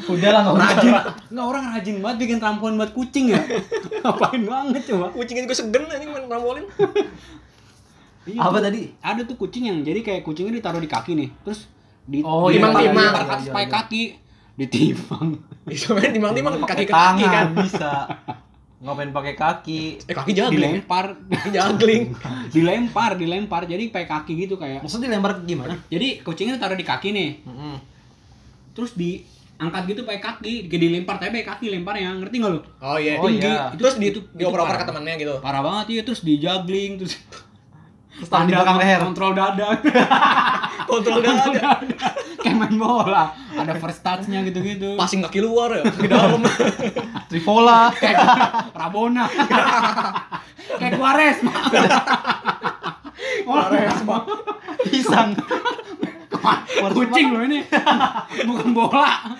[0.05, 0.67] Udah lah nggak usah.
[0.67, 0.91] rajin
[1.29, 3.39] nggak orang rajin banget bikin trampolin buat kucing ya
[4.01, 6.65] ngapain banget coba Kucingnya juga segen anjing main trampolin.
[8.37, 8.93] Apa tadi?
[8.99, 11.65] ada tuh kucing yang jadi kayak kucingnya ditaruh di kaki nih terus
[12.03, 13.73] di Oh, iya, dilempar- iya, dilempar iya, atas iya, pakai iya.
[13.73, 14.01] kaki
[14.53, 15.27] ditimbang
[15.63, 17.47] Bisa main timang-timang kaki ke kaki kan.
[17.55, 17.91] bisa.
[18.81, 19.81] Ngapain pakai kaki?
[20.01, 20.57] Eh kaki jagling.
[20.81, 22.03] dilempar Kaki jagling.
[22.55, 25.77] dilempar dilempar jadi pakai kaki gitu kayak Maksudnya dilempar gimana?
[25.85, 27.29] jadi kucingnya ditaruh di kaki nih
[28.71, 32.61] terus diangkat gitu pakai kaki kayak dilempar tapi pakai kaki lempar yang ngerti nggak lu
[32.79, 33.13] Oh iya.
[33.15, 33.45] Oh, Tinggi.
[33.45, 33.69] iya.
[33.71, 34.79] Terus di Itu- itu dioper-oper parah.
[34.79, 35.35] ke temannya gitu.
[35.37, 37.13] parah banget iya terus dijagling terus
[38.27, 38.99] taruh di belakang leher.
[39.07, 39.67] kontrol dada
[40.85, 41.79] Kontrol dada.
[42.41, 46.41] kayak main bola ada first touch-nya gitu-gitu Passing kaki luar ya, ke dalam.
[47.29, 47.93] Trivola.
[47.95, 48.17] kayak
[48.81, 49.25] Rabona
[50.77, 51.53] kayak Quaresma
[53.45, 54.17] Quaresma.
[54.87, 55.37] Pisang.
[56.91, 57.59] Kucing loh ini
[58.49, 59.37] bukan bola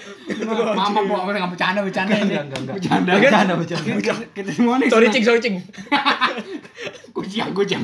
[0.72, 2.76] mama bola nggak bercanda bercanda ini Enggak, enggak, enggak.
[2.78, 4.26] bercanda Bercanda, bercanda.
[4.32, 5.56] kita, semua nih Sorry cing, sorry cing.
[7.16, 7.82] kucing kucing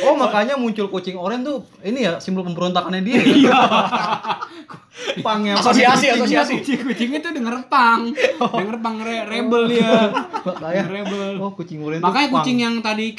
[0.00, 3.18] Oh makanya muncul kucing oranye tuh ini ya simbol pemberontakannya dia.
[3.40, 3.58] Iya.
[5.18, 5.64] Pangnya apa?
[5.66, 6.52] Asosiasi, asosiasi.
[6.56, 10.84] kucing kucing itu denger pang denger pang re- rebel dia Makanya.
[10.86, 11.98] rebel Oh kucing oranye.
[12.00, 13.16] makanya kucing yang tadi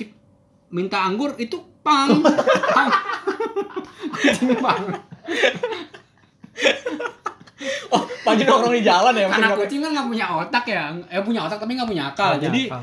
[0.70, 2.90] minta anggur itu pang pang
[4.14, 4.84] kucing pang
[7.94, 9.30] Oh, pagi nongkrong di jalan ya.
[9.30, 9.60] karena maksudnya.
[9.70, 12.82] kucing kan nggak punya otak ya eh punya otak tapi nggak punya akal jadi akal.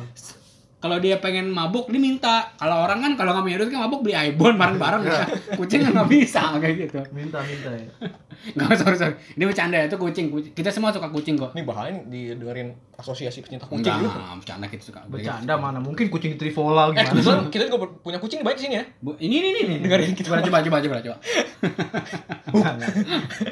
[0.79, 4.01] Kalau dia pengen mabuk dia minta kalau orang kan kalau nggak punya duit kan mabuk
[4.01, 5.27] beli ibon bareng-bareng ya.
[5.53, 7.87] kucing kan nggak bisa kayak gitu minta minta ya.
[8.55, 11.63] nggak sorry sorry ini bercanda ya, itu kucing Kucing- kita semua suka kucing kok Ini
[11.65, 14.39] bahaya nih didengerin asosiasi pecinta kucing enggak gitu.
[14.39, 17.11] bercanda kita suka Bercanda mana mungkin kucing Trivola Eh, gimana?
[17.11, 18.85] kebetulan kita juga punya kucing banyak di sini ya.
[19.01, 20.31] Bu, ini ini ini Dengerin kita.
[20.31, 21.17] coba coba coba coba coba.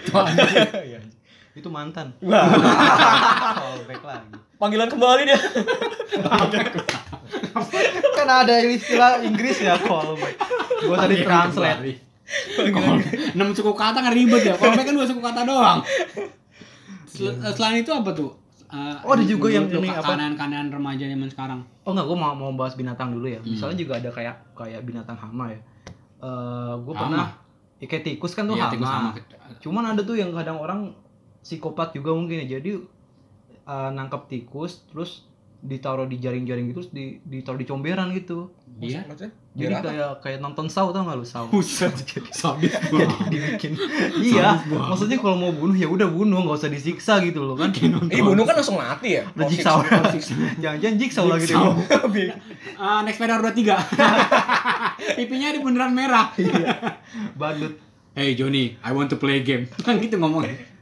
[0.07, 0.21] Coba.
[0.81, 1.01] Iya.
[1.53, 2.13] Itu mantan.
[2.21, 2.47] Wah,
[3.57, 4.31] Callback lagi.
[4.57, 5.39] Panggilan kembali dia.
[8.13, 10.35] kan ada istilah Inggris ya callback.
[10.83, 11.81] Gua tadi translate.
[13.33, 15.79] Enam suku kata kan ribet ya kalau kan dua suku kata doang
[17.07, 18.35] Sel- selain itu apa tuh
[18.67, 20.19] Eh, Oh, ada juga yang ini apa?
[20.19, 23.39] kanan-kanan remaja zaman sekarang Oh enggak, gue mau mau bahas binatang dulu ya.
[23.39, 23.47] Hmm.
[23.47, 25.61] Misalnya juga ada kayak kayak binatang hama ya.
[26.19, 26.99] Eh, gue Hama?
[27.07, 27.27] pernah
[27.79, 28.73] ya, kayak tikus kan tuh Iya, hama.
[28.75, 29.11] tikus hama.
[29.63, 30.91] Cuman ada tuh yang kadang orang
[31.39, 32.59] psikopat juga mungkin ya.
[32.59, 32.75] Jadi
[33.67, 35.27] eh, nangkep tikus terus
[35.67, 38.55] ditaruh di jaring-jaring gitu terus di ditaruh di comberan gitu.
[38.77, 39.09] Iya.
[39.09, 39.33] Maksudnya?
[39.57, 39.89] Jadi Biar apa?
[39.89, 41.49] kayak kayak nonton saw tau gak lu saw?
[41.49, 41.97] Buset.
[42.39, 42.77] Sadis
[43.33, 43.73] dibikin.
[44.21, 47.73] iya, maksudnya kalau mau bunuh ya udah bunuh, nggak usah disiksa gitu loh kan.
[48.13, 49.25] Eh, bunuh kan langsung mati ya?
[49.33, 49.81] Udah jigsaw.
[50.15, 50.37] six.
[50.61, 51.57] Jangan-jangan jigsaw lagi deh.
[51.57, 51.73] Jigsaw.
[52.77, 53.81] Ah, next pedal roda tiga.
[55.17, 56.37] Pipinya di bundaran merah.
[57.33, 57.81] Badut.
[58.13, 59.73] Hey Johnny, I want to play game.
[59.81, 60.76] Kan gitu ngomongnya.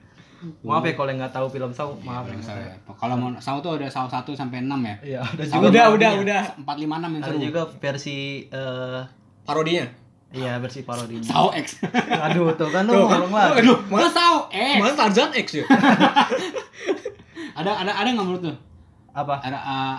[0.61, 2.37] Maaf ya kalau yang nggak tahu film saw, maaf ya.
[2.39, 2.75] Saya.
[2.87, 4.97] Kalau mau saw tuh ada saw 1 sampai 6 ya.
[5.01, 6.11] Iya, ada juga Udah, parodinya.
[6.11, 6.43] udah, udah.
[6.63, 7.39] 4 5 6 yang ada seru.
[7.41, 9.01] juga versi eh
[9.43, 9.87] Parodinya.
[10.31, 11.25] iya versi parodinya.
[11.25, 11.67] Saw X.
[12.27, 13.61] Aduh, tuh kan lu Tuh ngomong lagi.
[13.63, 14.79] Aduh, mana saw X?
[14.79, 15.65] Mana Tarzan X ya?
[17.55, 18.57] Ada ada ada nggak menurut tuh?
[19.15, 19.39] Apa?
[19.39, 19.97] Ada uh,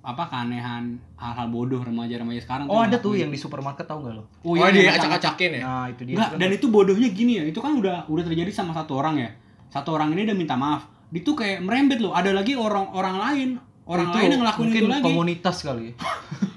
[0.00, 4.24] apa keanehan hal-hal bodoh remaja-remaja sekarang Oh, ada tuh yang di supermarket tahu nggak lo?
[4.40, 5.62] Oh, Oh, iya, dia yang acak-acakin ya?
[5.62, 6.14] Nah, itu dia.
[6.14, 7.44] Itu kan dan itu bodohnya gini ya.
[7.44, 9.30] Itu kan udah udah terjadi sama satu orang ya.
[9.68, 10.88] Satu orang ini udah minta maaf.
[11.06, 12.10] Dia tuh kayak merembet loh.
[12.10, 13.48] Ada lagi orang-orang lain,
[13.84, 15.04] orang itu lain yang ngelakuin mungkin itu lagi.
[15.04, 15.92] komunitas kali ya.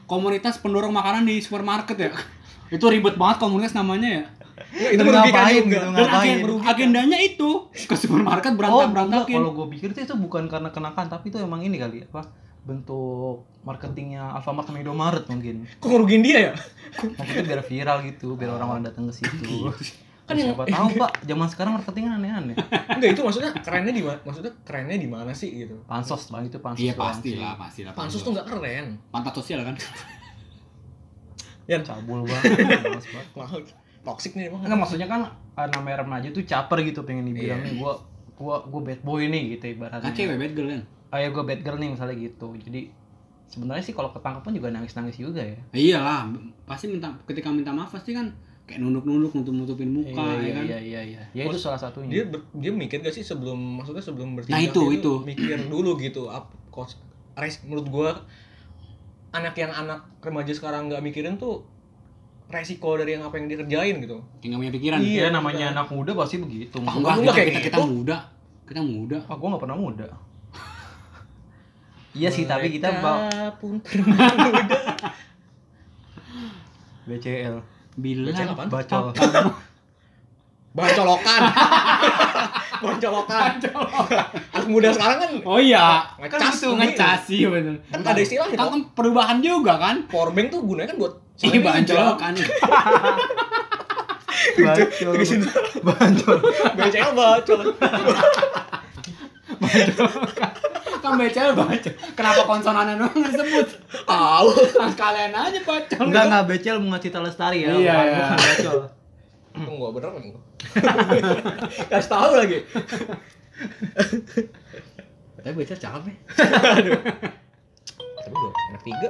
[0.06, 2.12] Komunitas pendorong makanan di supermarket ya.
[2.70, 4.24] itu ribet banget komunitas namanya ya.
[4.72, 5.58] Ya, itu merugikan juga.
[5.60, 6.38] gitu, Dan ngapain?
[6.40, 9.36] agen- agendanya itu ke supermarket Oh, enggak, berantak-berantakin.
[9.36, 12.22] kalau gue pikir tuh itu bukan karena kenakan, tapi itu emang ini kali apa?
[12.64, 15.68] Bentuk marketingnya Alfamart sama Indomaret mungkin.
[15.78, 16.54] Kok ngerugiin dia ya?
[16.96, 19.72] Maksudnya biar viral gitu, biar orang-orang datang ke situ.
[20.24, 22.56] Kan yang- siapa tahu, Pak, zaman sekarang marketingnya aneh-aneh.
[22.90, 24.20] Enggak, itu maksudnya kerennya di mana?
[24.24, 25.76] Maksudnya kerennya di mana sih gitu?
[25.84, 26.80] Pansos, Bang, itu pansos.
[26.80, 27.92] Iya pasti lah, pasti lah.
[27.92, 28.96] Pansus tuh nggak keren.
[29.12, 29.76] pantat sosial kan.
[31.68, 32.60] Yan, cabul banget.
[32.84, 33.28] males banget.
[33.36, 33.60] Mahal.
[34.04, 34.64] Toxic nih emang.
[34.64, 35.22] Enggak maksudnya kan
[35.70, 37.96] namanya remaja tuh caper gitu pengen dibilang nih gua
[38.36, 40.04] gua gua bad boy nih gitu ibaratnya.
[40.04, 40.82] Kan cewek bad girl kan.
[41.14, 42.58] Ayo gua bad girl nih misalnya gitu.
[42.58, 42.90] Jadi
[43.46, 45.54] sebenarnya sih kalau ketangkep pun juga nangis-nangis juga ya.
[45.72, 46.26] Iyalah,
[46.66, 50.64] pasti minta ketika minta maaf pasti kan kayak nunduk-nunduk nutup-nutupin muka ya iya, kan.
[50.66, 51.22] iya iya iya.
[51.32, 52.10] Ya itu salah satunya.
[52.10, 55.14] Dia ber- dia mikir gak sih sebelum maksudnya sebelum bertindak Nah, itu, dia itu.
[55.22, 56.28] mikir dulu gitu.
[56.28, 56.98] Ap, kos,
[57.36, 58.10] res, menurut gua
[59.32, 61.66] anak yang anak remaja sekarang nggak mikirin tuh
[62.48, 64.18] resiko dari yang apa yang dikerjain gitu.
[64.38, 64.98] Kayak nggak punya pikiran.
[64.98, 65.76] Iya, Iya, namanya bener.
[65.76, 66.78] anak muda pasti begitu.
[66.80, 67.86] Ah, Gua- enggak, lu kita, kayak kita, kita gitu?
[67.92, 68.18] muda.
[68.64, 69.18] Kita muda.
[69.26, 70.08] Ah, gua nggak pernah muda.
[72.14, 73.82] Iya sih, tapi kita bawa pun.
[77.10, 77.56] BCL.
[78.02, 78.70] Bilang apaan?
[78.70, 79.14] Bacol.
[80.78, 81.42] Bacolokan.
[82.84, 83.52] Bacolokan.
[84.50, 87.78] Anak muda sekarang kan Oh iya, Ngecas kan tuh, itu ngecas sih bener.
[87.94, 88.70] Kan ada Kan Pak.
[88.74, 90.10] kan perubahan juga kan.
[90.10, 92.34] powerbank tuh gunanya kan buat Ini bancol kan.
[94.58, 95.14] Bacol.
[95.86, 96.38] Bacol.
[96.74, 97.62] BCL bacol.
[101.04, 101.92] Kan becel baca.
[102.16, 103.68] Kenapa konsonannya doang disebut?
[104.04, 104.48] Tahu.
[104.80, 106.00] Nah, kalian aja bacol.
[106.02, 107.70] Enggak enggak BCL bunga cita lestari ya.
[107.70, 108.16] Iya, bukan- iya.
[108.16, 108.78] bukan Bacol.
[109.54, 110.42] Tunggu bener kan gua.
[111.92, 112.58] Kasih tahu lagi.
[115.36, 116.16] Tapi BCL cakep ya.
[118.16, 119.10] Tapi gua anak tiga.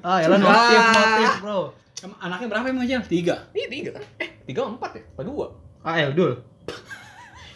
[0.00, 1.60] Ah, ya notif notif, Bro.
[2.18, 3.04] Anaknya berapa emang aja?
[3.04, 3.36] Tiga.
[3.52, 4.02] Iya tiga kan?
[4.16, 5.02] Eh tiga apa empat ya?
[5.06, 5.46] Apa dua?
[5.80, 6.40] Ah, Eldul.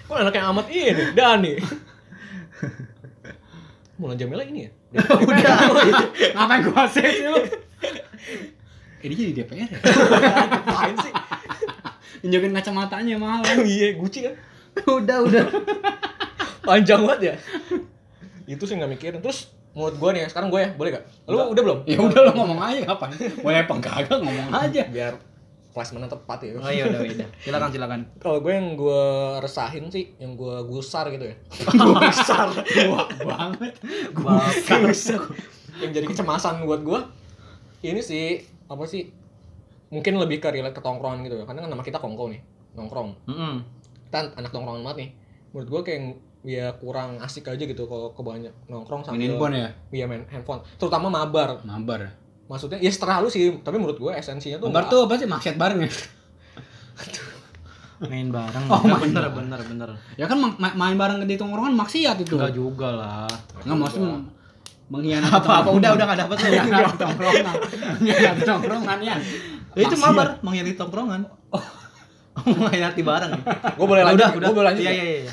[0.05, 1.05] Kok anak yang amat ini?
[1.13, 1.53] Dani.
[3.99, 4.71] Mulan Jamila ini ya?
[5.27, 5.59] Udah.
[6.39, 7.39] Ngapain gua save sih lu?
[8.99, 9.79] Eh dia jadi DPR ya?
[9.79, 11.13] Ngapain sih?
[12.19, 13.63] Tunjukin kacamatanya mahal.
[13.63, 14.35] Iya, Gucci kan.
[14.91, 15.47] udah, udah.
[16.67, 17.35] Panjang banget ya.
[18.51, 19.23] Itu sih nggak mikirin.
[19.23, 21.05] Terus menurut gua nih, sekarang gue ya, boleh gak?
[21.31, 21.79] Lu udah belum?
[21.87, 23.15] Ya udah lo ngomong aja ngapain?
[23.39, 24.83] Boleh apa kagak ngomong aja.
[24.91, 25.15] Biar
[25.79, 26.59] placement tepat ya.
[26.59, 27.29] Oh iya udah udah.
[27.39, 28.01] Silakan silakan.
[28.27, 29.05] Kalau gue yang gue
[29.39, 31.39] resahin sih, yang gue gusar gitu ya.
[32.03, 32.51] gusar.
[32.67, 33.79] Tua banget.
[34.19, 35.23] gusar.
[35.79, 37.01] yang jadi kecemasan buat gue,
[37.87, 39.15] ini sih apa sih?
[39.95, 41.47] Mungkin lebih ke relate ke tongkrongan gitu ya.
[41.47, 42.43] Karena kan nama kita kongko nih,
[42.75, 43.15] nongkrong.
[43.31, 43.55] Heeh.
[44.11, 45.11] Kita anak tongkrongan banget nih.
[45.55, 46.03] Menurut gue kayak
[46.43, 49.69] ya kurang asik aja gitu kalau kebanyak nongkrong sambil Main handphone ya?
[49.95, 50.61] Iya main handphone.
[50.75, 51.63] Terutama mabar.
[51.63, 52.11] Mabar.
[52.49, 55.29] Maksudnya ya setelah lu sih, tapi menurut gue esensinya tuh Mabar nggak- tuh apa sih?
[55.29, 55.91] Maksiat bareng ya?
[57.99, 58.65] Main bareng.
[58.71, 59.89] Oh, Enggak, main bener bener bener.
[60.15, 62.39] Ya kan ma- ma- main bareng di tongkrongan maksiat itu.
[62.39, 63.27] Enggak juga lah.
[63.67, 64.23] Enggak maksudnya
[64.89, 66.47] mengkhianati Apa apa udah udah enggak dapat lu.
[66.49, 67.55] Mengkhianati tongkrongan.
[67.99, 69.17] Mengkhianati tongkrongan ya.
[69.77, 71.21] Ya, itu mabar mengkhianati tongkrongan.
[71.51, 71.65] Oh.
[72.63, 73.33] mengkhianati bareng.
[73.75, 74.51] Gue boleh lanjut, udah, gue udah.
[74.55, 74.83] boleh lanjut.
[74.87, 74.97] Iya ya?
[74.97, 75.31] iya iya.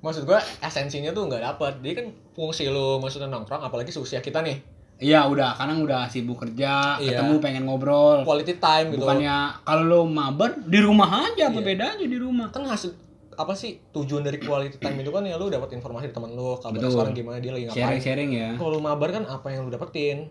[0.00, 1.72] Maksud gue esensinya tuh nggak dapet.
[1.84, 4.58] Dia kan fungsi lu maksudnya nongkrong, apalagi seusia kita nih.
[4.98, 7.22] Iya udah, kadang udah sibuk kerja, Iya.
[7.22, 8.26] ketemu pengen ngobrol.
[8.26, 9.06] Quality time gitu.
[9.06, 11.66] Bukannya kalau lo mabar di rumah aja, apa Iya.
[11.66, 12.50] bedanya di rumah?
[12.50, 12.90] kan hasil
[13.38, 16.58] apa sih tujuan dari quality time itu kan ya lu dapat informasi dari teman lu
[16.58, 16.90] kabar Betul.
[16.90, 18.50] sekarang gimana dia lagi ngapain Sharing-sharing ya.
[18.58, 20.26] kalau lu mabar kan apa yang lu dapetin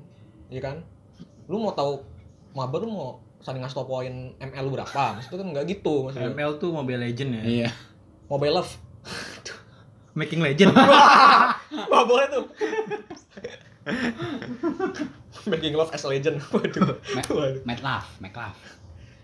[0.51, 0.83] ya kan
[1.47, 2.03] lu mau tahu
[2.51, 6.35] mabar lu mau saling ngasih tau poin ML lu berapa maksudnya kan nggak gitu maksudnya
[6.35, 7.43] ML tuh Mobile Legend ya.
[7.47, 7.69] Iya.
[8.27, 8.71] mobile love
[10.11, 10.73] Making Legend.
[11.93, 12.43] Wah boleh tuh.
[15.51, 16.41] Making love as a legend.
[16.53, 16.97] Waduh.
[17.15, 17.63] Waduh.
[17.63, 18.57] Make love, make love.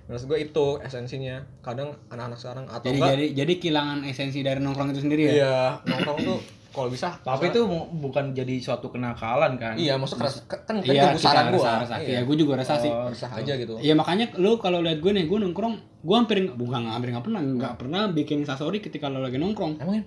[0.04, 1.40] Menurut gue itu esensinya.
[1.60, 5.32] Kadang anak-anak sekarang atau Jadi enggak jadi jadi kehilangan esensi dari nongkrong itu sendiri ya.
[5.34, 6.40] iya nongkrong tuh
[6.74, 7.62] kalau bisa Tapi itu
[7.94, 9.78] bukan jadi suatu kenakalan kan?
[9.78, 11.86] iya maksud keras kan Iya, itu saran gua.
[11.86, 11.98] resah.
[11.98, 12.10] Iya.
[12.10, 12.92] Iya, gue juga resah sih.
[12.92, 13.80] Oh, Resah aja gitu.
[13.80, 17.40] Iya makanya lu kalau lihat gue nih, gue nongkrong, gue hampir bukan hampir nggak pernah,
[17.40, 19.80] nggak pernah bikin instastory ketika lo lagi nongkrong.
[19.80, 20.04] Emang ya?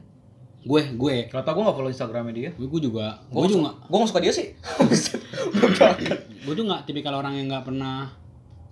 [0.62, 2.50] Gue, gue, Kata gue gak follow Instagramnya dia.
[2.50, 4.50] gue, gue juga, gue juga, Gua gak suka dia sih.
[6.46, 8.06] gue tuh nggak tipikal orang yang nggak pernah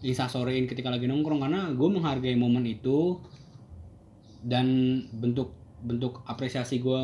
[0.00, 3.18] instastoryin ketika lagi nongkrong karena gue menghargai momen itu
[4.40, 4.66] dan
[5.10, 7.02] bentuk bentuk apresiasi gue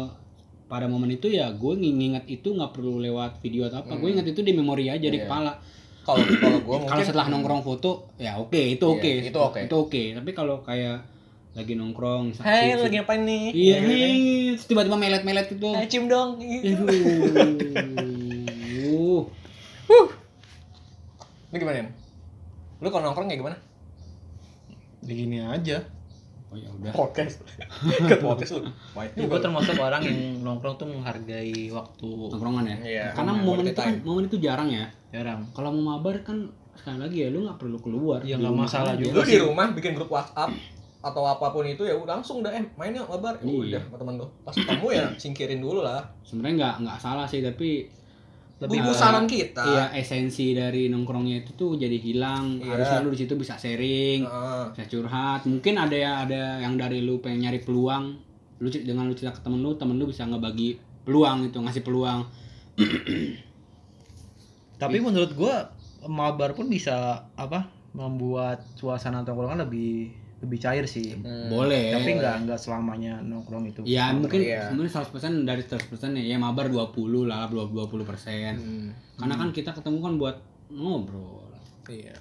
[0.67, 4.27] pada momen itu ya gue nginget itu nggak perlu lewat video atau apa, gue inget
[4.29, 5.27] itu di memori aja di Iya.
[5.27, 5.53] kepala.
[6.01, 9.61] Kalau kalau gua kalau setelah nongkrong foto ya oke itu Iya, oke itu oke.
[9.61, 11.03] itu oke tapi kalau kayak
[11.53, 13.45] lagi nongkrong sa- Hey, si- lagi ngapain nih?
[13.51, 13.77] iya
[14.53, 16.39] terus tiba-tiba melet-melet itu Eh, cium dong.
[17.91, 19.27] Aduh.
[21.49, 21.89] Lu gimana, Yan?
[22.79, 23.57] Lu kalau nongkrong kayak gimana?
[25.01, 25.79] Begini aja.
[26.47, 27.47] oh ya udah Podcast.
[28.11, 28.67] Ke podcast lu.
[29.15, 33.05] Ya, gue termasuk orang yang nongkrong tuh menghargai waktu nongkrongan ya Iya.
[33.13, 34.03] karena momen itu kan time.
[34.03, 35.47] momen itu jarang ya jarang.
[35.51, 39.15] kalau mau mabar kan sekali lagi ya lu nggak perlu keluar Ya, nggak masalah juga.
[39.15, 40.51] Lu di rumah bikin grup WhatsApp
[41.01, 43.57] atau apa pun itu ya udah langsung dah eh main yuk mabar ya Iya.
[43.73, 46.05] udah sama temen lu pas ketemu ya singkirin dulu lah.
[46.21, 47.89] Sebenarnya nggak nggak salah sih tapi
[48.61, 49.65] lebih Eh, saran kita.
[49.65, 52.61] iya esensi dari nongkrongnya itu tuh jadi hilang.
[52.61, 52.77] Iya.
[52.77, 54.65] harusnya lu di situ bisa sharing Heeh.
[54.71, 55.41] bisa curhat.
[55.45, 58.21] Mungkin ada ya ada yang dari lu pengen nyari peluang.
[58.57, 62.29] Lu dengan lu cerita ke temen lu temen lu bisa ngebagi peluang itu ngasih peluang.
[64.77, 65.55] Tapi menurut gue
[66.05, 66.97] mabar pun bisa
[67.35, 71.13] apa membuat suasana tongkrongan lebih lebih cair sih.
[71.15, 71.49] Hmm.
[71.49, 73.81] boleh Tapi nggak nggak selamanya nongkrong itu.
[73.85, 74.69] ya mungkin Iya.
[74.69, 76.91] sebenarnya 100% dari 100% ya, ya mabar 20
[77.23, 78.89] lah 20 20 persen Hmm.
[79.17, 80.37] karena kan kita ketemu kan buat
[80.71, 81.45] ngobrol
[81.85, 82.15] Iya.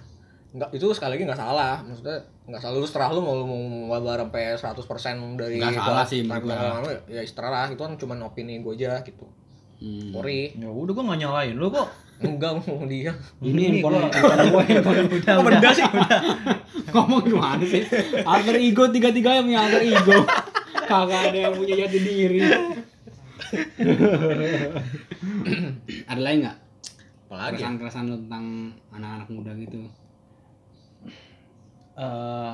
[0.49, 1.77] Enggak, itu sekali lagi nggak salah.
[1.85, 2.17] Maksudnya
[2.49, 3.61] nggak salah lu setelah lu mau lu mau
[3.93, 8.73] mabar sampai 100% dari Nggak salah sih menurut ya istirahat itu kan cuma opini gue
[8.73, 9.29] aja gitu.
[9.77, 10.09] Hmm.
[10.11, 10.57] Sorry.
[10.57, 11.85] Ya udah gue nggak nyalain lu kok.
[12.19, 13.15] Enggak mau dia.
[13.39, 15.85] ini handphone gua- handphone gue handphone Udah, Oh, benda sih.
[16.89, 17.83] ngomong gimana sih?
[18.21, 20.17] Alter ego tiga tiganya punya alter ego.
[20.83, 22.39] Kagak ada yang punya jati diri.
[26.05, 26.57] Ada lain nggak?
[27.25, 27.51] Apalagi ya?
[27.53, 28.45] keresahan-keresahan tentang
[28.89, 29.79] anak-anak muda gitu.
[31.95, 32.53] Eh,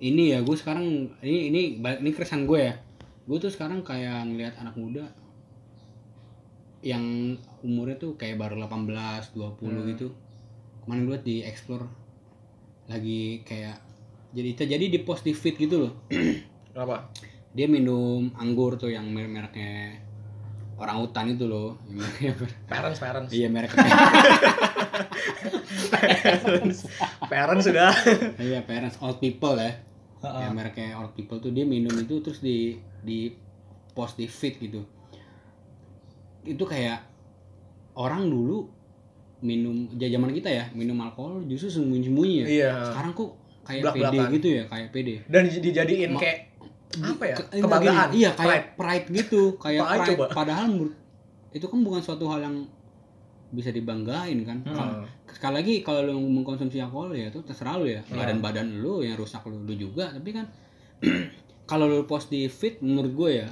[0.00, 0.84] ini ya gue sekarang
[1.20, 2.74] ini ini ini keresahan gue ya.
[3.24, 5.04] Gue tuh sekarang kayak ngelihat anak muda
[6.84, 10.12] yang umurnya tuh kayak baru 18 20 gitu.
[10.84, 11.88] Kemarin gue di explore
[12.92, 13.80] lagi kayak
[14.36, 15.92] jadi jadi di post di feed gitu loh.
[16.76, 17.08] Kenapa?
[17.54, 20.02] dia minum anggur tuh yang merek mereknya
[20.74, 21.78] orang hutan itu loh.
[22.66, 23.30] Parents, parents.
[23.30, 23.86] iya mereknya
[27.30, 27.94] parents sudah.
[28.42, 28.98] iya parents.
[28.98, 29.70] Old people ya.
[30.24, 30.40] Heeh.
[30.40, 33.28] yang mereknya old people tuh dia minum itu terus di di
[33.92, 34.80] post di feed gitu
[36.44, 37.00] itu kayak
[37.94, 38.68] orang dulu
[39.40, 42.70] minum ja- zaman kita ya minum alkohol justru sembunyi-sembunyi ya Iya.
[42.86, 43.30] sekarang kok
[43.62, 44.12] kayak Belak-belakan.
[44.14, 46.38] pede gitu ya kayak pede Dan di- dijadiin Ma- kayak
[46.94, 47.34] apa ya?
[47.34, 48.08] Ke- Kebanggaan.
[48.08, 50.26] gini, iya kayak pride, gitu kayak Apaan pride coba?
[50.32, 50.94] padahal menurut
[51.50, 52.56] itu kan bukan suatu hal yang
[53.50, 55.06] bisa dibanggain kan Hmm.
[55.26, 59.14] Sekali lagi kalau lu mengkonsumsi alkohol ya itu terserah lu ya badan badan lu yang
[59.14, 60.46] rusak lu, lu juga tapi kan
[61.66, 63.48] kalau lu post di feed menurut gue ya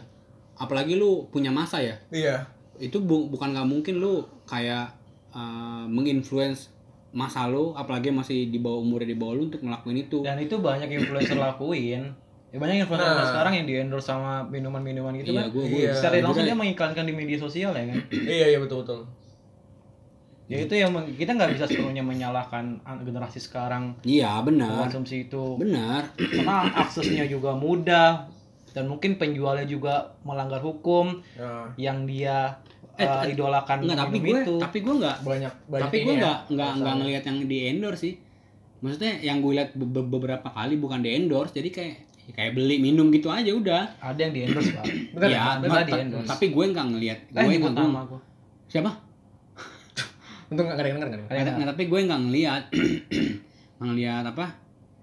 [0.54, 2.46] apalagi lu punya masa ya Iya.
[2.82, 4.14] Itu bu- bukan nggak mungkin lu
[4.44, 4.90] kayak
[5.30, 6.74] uh, menginfluence
[7.12, 10.58] masa lu apalagi masih di bawah umurnya di bawah lu untuk ngelakuin itu Dan itu
[10.58, 12.10] banyak influencer lakuin.
[12.48, 13.24] Ya banyak influencer Nah.
[13.24, 15.52] sekarang yang di endorse sama minuman-minuman gitu iya kan.
[15.52, 15.92] gue Iya.
[15.94, 17.98] Secara langsung juga- dia mengiklankan di media sosial ya kan.
[18.34, 19.00] Iya, iya betul betul.
[20.44, 25.56] Ya itu yang kita nggak bisa sepenuhnya menyalahkan an- generasi sekarang iya benar konsumsi itu
[25.56, 28.28] benar karena aksesnya juga mudah
[28.72, 32.56] dan mungkin penjualnya juga melanggar hukum Nah, yang dia
[32.92, 34.54] Eh, uh, idolakan Enggak, tapi gue itu.
[34.58, 36.98] tapi gue nggak banyak banyak tapi gue ya, nggak nggak nggak alasan.
[36.98, 38.14] ngelihat yang di endorse sih
[38.78, 42.52] maksudnya yang gue lihat be- be- beberapa kali bukan di endorse jadi kayak ya kayak
[42.52, 44.84] beli minum gitu aja udah Ada yang di endorse pak.
[45.14, 46.28] Bener, ya bener di endorse.
[46.28, 47.74] tapi gue nggak ngelihat Eh, gue nggak
[48.06, 48.20] gue
[48.68, 48.90] siapa
[50.46, 51.20] Untung nggak ada yang denger kan?
[51.24, 52.62] Ada yang Nggak, tapi gue nggak ngelihat
[53.82, 54.46] ngelihat apa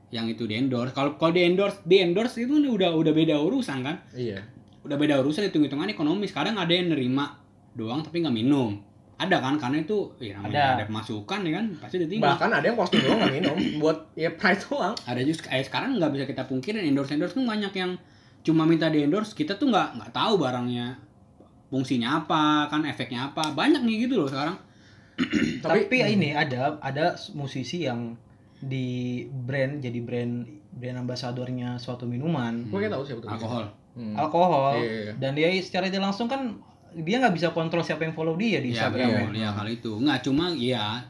[0.10, 0.92] yang itu di endorse.
[0.92, 3.98] Kalau kalau di endorse di endorse itu udah udah beda urusan kan?
[4.14, 4.42] Iya.
[4.80, 7.36] udah beda urusan hitung hitungan ekonomis kadang ada yang nerima
[7.76, 8.80] doang tapi nggak minum.
[9.20, 9.60] Ada kan?
[9.60, 10.64] Karena itu ya namanya Ada.
[10.80, 11.66] ada pemasukan ya kan?
[11.84, 13.58] Pasti ditinggal Bahkan ada yang posting doang nggak minum.
[13.84, 14.96] Buat ya pride doang.
[14.96, 16.88] ada juga eh, sekarang nggak bisa kita pungkirin.
[16.88, 17.92] Endorse endorse tuh banyak yang
[18.42, 19.36] cuma minta di endorse.
[19.36, 20.96] Kita tuh nggak nggak tahu barangnya
[21.70, 23.52] fungsinya apa kan efeknya apa.
[23.54, 24.58] Banyak nih gitu loh sekarang.
[25.60, 28.16] Tapi, Tapi- ini ada ada musisi yang
[28.60, 28.88] di
[29.26, 33.32] brand jadi brand brand ambasadornya suatu minuman Gue kayak tahu sih betul.
[33.32, 34.16] alkohol Hmm.
[34.16, 35.14] alkohol Iya, iya, iya.
[35.18, 36.56] dan dia secara tidak langsung kan
[36.94, 39.92] dia nggak bisa kontrol siapa yang follow dia di ya Instagram betul ya kali itu
[39.98, 41.04] nggak cuma ya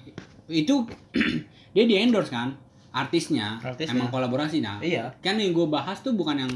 [0.48, 0.88] itu
[1.76, 2.56] dia di endorse kan
[2.90, 3.94] artisnya, Artisnya.
[3.94, 6.54] emang kolaborasi nah iya kan yang gue bahas tuh bukan yang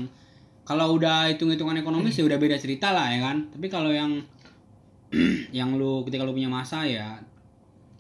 [0.64, 4.18] kalau udah hitung hitungan ekonomis ya udah beda cerita lah ya kan tapi kalau yang
[5.54, 7.20] yang lu ketika lu punya masa ya.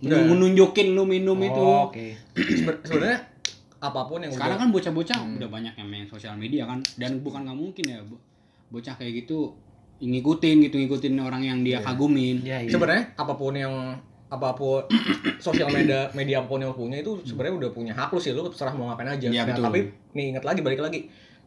[0.04, 1.56] Menunjukin lu minum itu.
[1.58, 2.06] Oh, oke.
[2.60, 3.20] Seben- Sebenarnya
[3.78, 6.80] apa pun yang sekarang udah kan bocah-bocah udah banyak yang main sosial media kan.
[6.96, 8.22] Dan bukan nggak mungkin ya bo-
[8.70, 9.54] bocah kayak gitu
[10.00, 12.42] ngikutin gitu ngikutin orang yang dia kagumin.
[12.42, 12.70] Iya, iya.
[12.70, 13.74] sebenarnya apa pun yang
[14.28, 14.82] apa pun
[15.39, 18.44] sosial media media apa pun yang punya itu sebenarnya udah punya hak lu sih lu
[18.46, 19.28] terserah mau ngapain aja.
[19.28, 19.63] Iya, Nah, betul.
[19.63, 19.80] tapi
[20.12, 21.00] nih ingat lagi balik lagi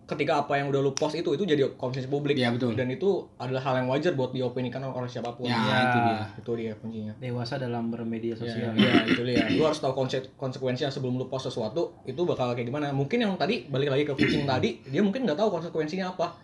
[0.07, 2.73] ketika apa yang udah lu post itu itu jadi konsumsi publik Iya, betul.
[2.73, 5.45] dan itu adalah hal yang wajar buat diopinikan oleh siapa pun.
[5.45, 5.79] ya, Ya.
[5.83, 7.13] itu dia Itu dia kuncinya.
[7.17, 9.43] dewasa dalam bermedia Ya, sosial ya, itu dia.
[9.51, 12.91] Lu harus tahu konse- konsekuensinya sebelum lu post sesuatu itu bakal kayak gimana.
[12.91, 16.39] Mungkin yang tadi balik lagi ke kucing tadi, dia mungkin nggak tahu konsekuensinya apa.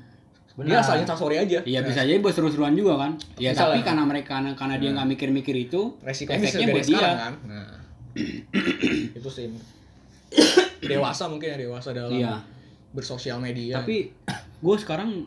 [0.52, 0.82] Dia Benar.
[0.82, 1.62] asal instastory aja.
[1.62, 3.14] Iya Nah, bisa jadi buat seru-seruan juga kan.
[3.36, 3.86] Ya Bisa tapi lah.
[3.86, 6.98] karena mereka karena, dia nggak mikir-mikir itu, bisa efeknya buat dia.
[6.98, 7.34] sekarang kan.
[7.48, 7.78] Nah.
[9.14, 9.46] itu sih.
[10.82, 12.36] dewasa mungkin ya dewasa dalam Iya.
[12.92, 13.80] Bersosial media.
[13.80, 14.12] Tapi
[14.62, 15.26] gue sekarang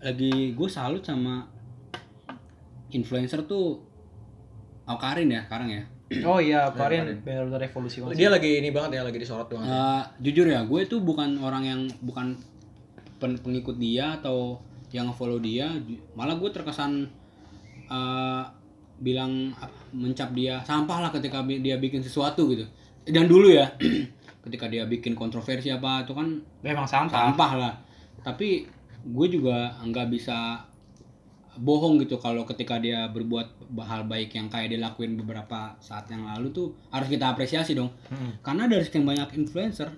[0.00, 1.48] lagi gue salut sama
[2.92, 3.82] influencer tuh
[4.86, 5.82] Aukarin ya sekarang ya.
[6.30, 7.18] oh iya Karin.
[7.26, 9.66] benar-benar revolusi banget dia lagi ini banget ya lagi disorot banget.
[9.66, 12.38] Eh, jujur ya, gue tuh bukan orang yang bukan
[13.18, 14.62] pen- pengikut dia atau
[14.94, 15.66] yang follow dia,
[16.14, 17.10] malah gue terkesan
[17.90, 18.42] eh,
[19.02, 22.62] bilang apa, mencap dia sampah lah ketika dia bikin sesuatu gitu.
[23.02, 23.66] Dan dulu ya,
[24.46, 27.74] ketika dia bikin kontroversi apa itu kan memang sampah sampah lah.
[28.22, 28.62] Tapi
[29.06, 30.62] gue juga nggak bisa
[31.56, 36.28] bohong gitu kalau ketika dia berbuat hal baik yang kayak dia lakuin beberapa saat yang
[36.28, 37.90] lalu tuh harus kita apresiasi dong.
[38.12, 39.88] Hmm, Karena dari sekian banyak influencer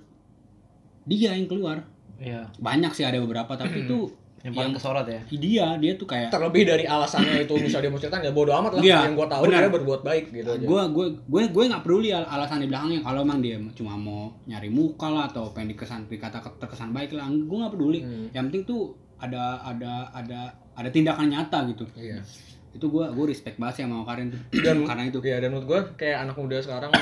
[1.04, 1.82] dia yang keluar.
[2.18, 6.31] iya Banyak sih ada beberapa tapi itu yang paling kesorot ya dia dia tuh kayak
[6.31, 8.81] Terlebih dari alasannya itu misalnya dia mau cerita ya bodo amat lah.
[8.81, 9.61] Iya, yang gua tahu benar.
[9.61, 10.62] dia berbuat baik gitu aja.
[10.62, 14.31] gue gue gue gue nggak peduli al- alasan di belakangnya kalau emang dia cuma mau
[14.44, 18.31] nyari muka lah atau pengen dikesan dikata terkesan baik lah gue nggak peduli Hmm.
[18.31, 18.83] yang penting tuh
[19.16, 20.40] ada ada ada
[20.72, 22.22] ada tindakan nyata gitu Iya.
[22.70, 25.66] itu gue gue respect banget sih sama Karin tuh Dan- karena itu Iya dan menurut
[25.66, 26.94] gue kayak anak muda sekarang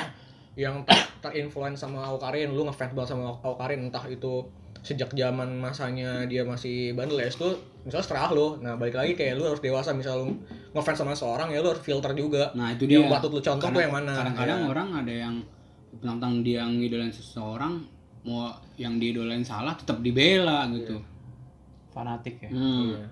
[0.55, 4.41] yang ter terinfluence sama Aukarin, lu ngefans banget sama Aukarin entah itu
[4.87, 7.51] sejak zaman masanya dia masih bandel ya itu
[7.83, 10.39] misalnya setelah lu nah balik lagi kayak lu harus dewasa misal lu
[10.71, 12.55] ngefans sama seorang ya lu harus filter juga.
[12.55, 13.03] Nah itu dia.
[13.03, 14.67] yang patut lu contoh tuh yang mana kadang-kadang Ya.
[14.71, 15.35] orang ada yang
[15.99, 17.83] tentang dia ngidolain seseorang
[18.23, 18.47] mau
[18.77, 21.03] yang diidolain salah tetap dibela gitu.
[21.91, 22.51] Fanatik ya.
[22.55, 23.07] Hmm, Iya.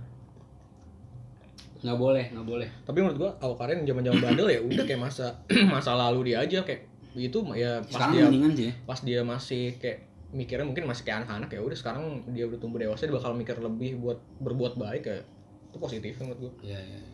[1.84, 2.68] nggak boleh nggak boleh.
[2.86, 5.26] Tapi menurut gua Aukarin zaman-zaman bandel ya udah kayak masa
[5.74, 8.70] masa lalu dia aja kayak itu ya pas sekarang dia sih.
[8.82, 12.76] pas dia masih kayak mikirnya mungkin masih kayak anak-anak ya udah sekarang dia udah tumbuh
[12.76, 15.22] dewasa dia bakal mikir lebih buat berbuat baik ya
[15.64, 17.12] itu positif menurut gua Iya, iya, iya.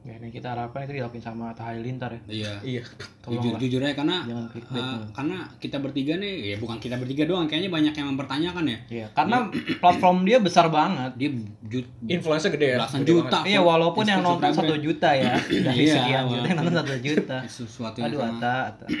[0.00, 2.52] ya ini kita harapkan itu dilakuin sama Atta Halilintar ya Iya.
[2.62, 2.82] iya
[3.20, 7.44] Jujur, jujur aja karena clickbait, uh, karena kita bertiga nih ya bukan kita bertiga doang
[7.44, 9.36] kayaknya banyak yang mempertanyakan ya Iya, karena
[9.82, 11.12] platform dia besar banget.
[11.14, 11.28] dia
[11.62, 13.50] jut influence gede ya belasan gede juta banget.
[13.50, 16.94] Iya, walaupun yang nonton satu juta ya, dari Iya, sekian juta yang nonton walaupun- satu
[17.04, 17.36] juta.
[17.44, 18.38] sesuatu yang Aduh, sama.
[18.40, 18.86] Ata, Ata.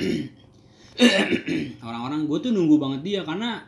[1.82, 3.62] orang-orang gue tuh nunggu banget dia karena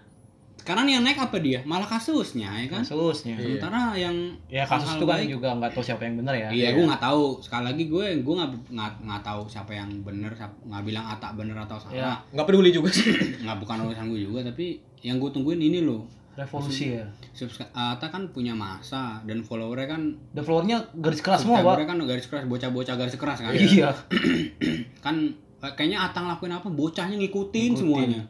[0.57, 3.33] sekarang yang naik apa dia malah kasusnya ya kan Kasusnya.
[3.35, 4.13] sementara yang
[4.47, 6.49] Ya kasus itu kan baik- juga nggak tahu siapa yang benar ya.
[6.53, 7.41] Iya, gue nggak tahu.
[7.41, 9.89] Sekali lagi gue gue nggak nggak nggak tahu siapa yang
[10.31, 12.05] siapa- nggak bilang Ata bener atau Iya.
[12.05, 12.17] salah.
[12.31, 13.09] nggak peduli juga sih
[13.43, 14.67] Nggak bukan urusan gue juga, tapi
[15.01, 16.05] yang gue tungguin ini loh.
[16.31, 17.09] Revolusi ya.
[17.73, 21.89] Ata kan punya masa dan followernya kan Dan followernya garis keras semua, Pak.
[21.89, 23.51] kan garis keras, bocah-bocah garis keras kan.
[23.51, 23.91] Iya.
[25.01, 25.17] kan
[25.61, 28.23] kayaknya Ata ngelakuin apa, bocahnya ngikutin, semuanya.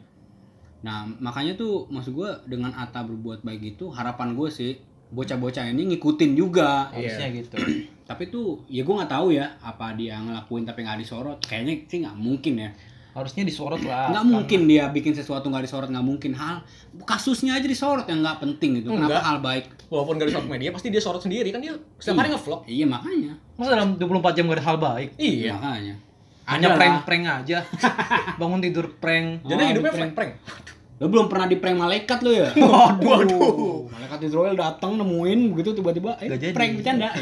[0.81, 4.73] Nah makanya tuh maksud gue dengan Ata berbuat baik itu harapan gue sih
[5.11, 6.91] bocah-bocah ini ngikutin juga.
[6.91, 7.55] Harusnya gitu.
[8.09, 11.39] Tapi tuh ya gue nggak tahu ya apa dia ngelakuin tapi nggak disorot.
[11.39, 12.71] Kayaknya sih nggak mungkin ya.
[13.11, 14.11] Harusnya disorot lah.
[14.11, 16.63] nggak mungkin dia bikin sesuatu nggak disorot nggak mungkin hal
[17.03, 18.91] kasusnya aja disorot yang nggak penting gitu.
[18.91, 19.23] Kenapa Enggak.
[19.23, 19.65] hal baik?
[19.91, 22.85] walaupun gak di sosial media pasti dia sorot sendiri kan dia setiap hari ngevlog Iya
[22.87, 23.35] makanya.
[23.59, 25.09] Masa dalam 24 jam gak ada hal baik?
[25.19, 25.95] iya Makanya.
[26.43, 27.59] Hanya prank-prank aja.
[28.39, 29.43] Bangun tidur prank.
[29.43, 30.13] jadi Oh, hidupnya di prank.
[30.13, 32.49] prank prank Lo belum pernah di prank malaikat lo ya?
[32.61, 33.01] Waduh.
[33.01, 33.89] Waduh.
[33.89, 36.53] Malaikat Israel datang nemuin begitu tiba-tiba eh jadi.
[36.53, 37.09] prank bercanda.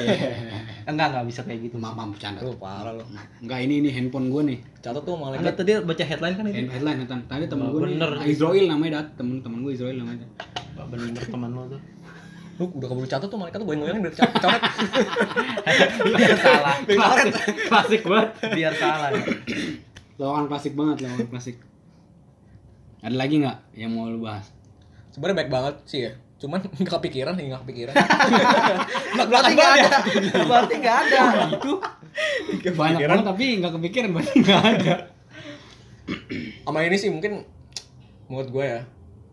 [0.89, 1.77] Enggak, enggak bisa kayak gitu.
[1.77, 2.41] maaf maaf bercanda.
[2.41, 3.05] lu parah lu
[3.39, 4.59] Enggak ini ini handphone gue nih.
[4.79, 6.59] catat tuh Enggak malaikat tadi baca headline kan itu.
[6.67, 7.23] Headline headline.
[7.23, 7.85] Tadi temen gue nih.
[7.95, 8.11] bener.
[8.25, 10.25] Israel namanya dat temen temen gue Israel namanya.
[10.81, 11.81] Bener teman lo tuh.
[12.59, 14.61] Lu udah keburu catat tuh malaikat tuh goyang-goyangin biar cat- coret.
[16.11, 16.75] Biar salah.
[16.83, 17.33] Biar coret.
[17.71, 18.01] Klasik.
[18.03, 18.29] Banget.
[18.51, 19.09] biar salah.
[20.19, 21.55] Lawakan klasik banget, lawakan klasik.
[22.99, 24.51] Ada lagi nggak yang mau lu bahas?
[25.09, 26.11] sebenarnya baik banget sih ya.
[26.39, 27.93] Cuman nggak kepikiran nih nggak kepikiran.
[29.15, 29.99] Belakan berarti nggak banget ada.
[30.19, 31.21] Ya berarti nggak ada.
[31.55, 31.73] Itu
[32.75, 34.09] banyak banget tapi nggak kepikiran.
[34.11, 34.95] Berarti nggak ada.
[36.65, 37.45] sama ini sih mungkin
[38.27, 38.81] menurut gue ya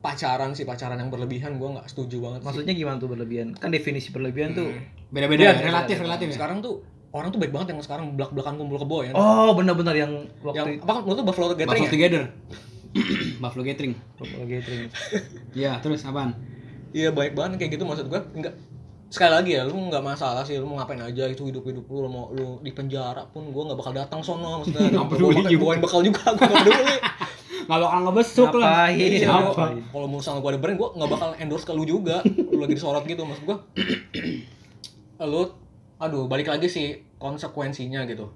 [0.06, 2.46] pacaran sih pacaran yang berlebihan gue nggak setuju banget sih.
[2.46, 4.70] maksudnya gimana tuh berlebihan kan definisi berlebihan tuh
[5.06, 6.06] Beda-beda, Iya, relatif, beda.
[6.06, 6.34] relatif ya.
[6.34, 6.74] sekarang tuh
[7.10, 10.12] orang tuh baik banget yang sekarang belak belakan kumpul kebo ya oh benar-benar yang
[10.46, 11.92] yang waktu apa menurut tuh Buffalo Gathering Buffalo ya?
[11.92, 12.22] Together.
[13.42, 13.92] Buffalo Gathering.
[14.14, 14.80] Buffalo Gathering
[15.58, 16.30] Iya, terus apaan?
[16.90, 18.54] Iya baik banget kayak gitu maksud gue enggak
[19.06, 22.10] sekali lagi ya lu nggak masalah sih lu mau ngapain aja itu hidup hidup lu
[22.10, 25.46] mau lu di penjara pun gue nggak bakal datang sono maksudnya juga.
[25.54, 26.96] bawain bekal juga gue nggak peduli
[27.66, 28.88] Nggak bakal ngebesuk lah.
[28.90, 29.10] Ngapain?
[29.10, 29.34] Iya,
[29.90, 32.22] kalau mau sama gue ada brand gue nggak bakal endorse ke lu juga.
[32.24, 33.56] Lu lagi disorot gitu maksud gue
[35.30, 35.42] lu
[35.96, 38.30] aduh balik lagi sih konsekuensinya gitu.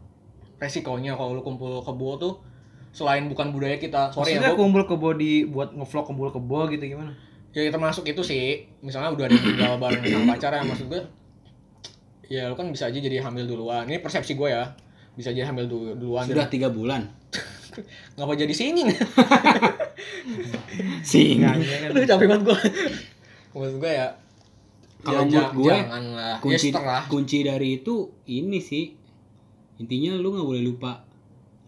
[0.59, 2.35] Resikonya kalau lu kumpul kebo tuh
[2.91, 6.67] selain bukan budaya kita sorry maksudnya ya gua, kumpul kebo di buat ngevlog kumpul kebo
[6.75, 7.15] gitu gimana?
[7.55, 8.67] Ya termasuk itu sih.
[8.83, 11.01] Misalnya udah ada yang tinggal bareng sama pacar ya maksud gue
[12.31, 13.87] ya lu kan bisa aja jadi hamil duluan.
[13.91, 14.71] Ini persepsi gue ya.
[15.19, 16.25] Bisa aja hamil dulu, duluan.
[16.25, 17.11] Sudah tiga bulan.
[18.15, 18.89] ngapa jadi singing
[21.03, 21.41] Sing.
[21.41, 21.89] Nggak, iya kan.
[21.91, 22.59] aduh capek banget gue
[23.53, 24.09] maksud gue ya
[25.01, 27.95] Kalau ya, menurut gue, jangan lah ya Kunci setelah kunci dari itu
[28.27, 28.93] ini sih.
[29.77, 30.93] Intinya lu nggak boleh lupa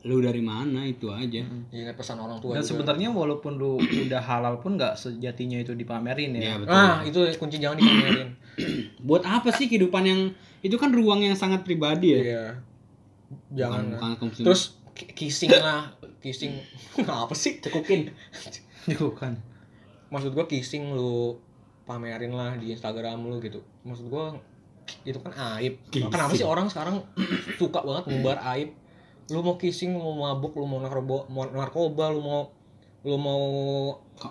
[0.03, 1.47] lu dari mana itu aja.
[1.71, 2.75] ingat pesan orang tua dan juga.
[2.75, 6.75] sebenarnya walaupun lu udah halal pun nggak sejatinya itu dipamerin ya Iya, betul.
[6.75, 8.29] ah itu kunci jangan dipamerin
[9.07, 10.21] Buat apa sih kehidupan yang
[10.59, 12.21] itu kan ruang yang sangat pribadi ya?
[12.21, 12.45] iya
[13.51, 15.89] jangan Bukan, bukan terus ki- kissing lah
[16.23, 16.57] kissing
[17.03, 18.15] apa sih cekukin.
[18.97, 19.37] bukan
[20.13, 21.37] maksud gua kissing lu
[21.83, 24.39] pamerin lah di Instagram lu gitu maksud gua
[25.03, 26.11] itu kan aib Kissing.
[26.11, 27.03] kenapa sih orang sekarang
[27.61, 28.75] suka banget ngumbar aib
[29.31, 32.41] lu mau kissing lu mau mabuk lu mau narkoba mau narkoba lu mau
[33.03, 33.43] lu mau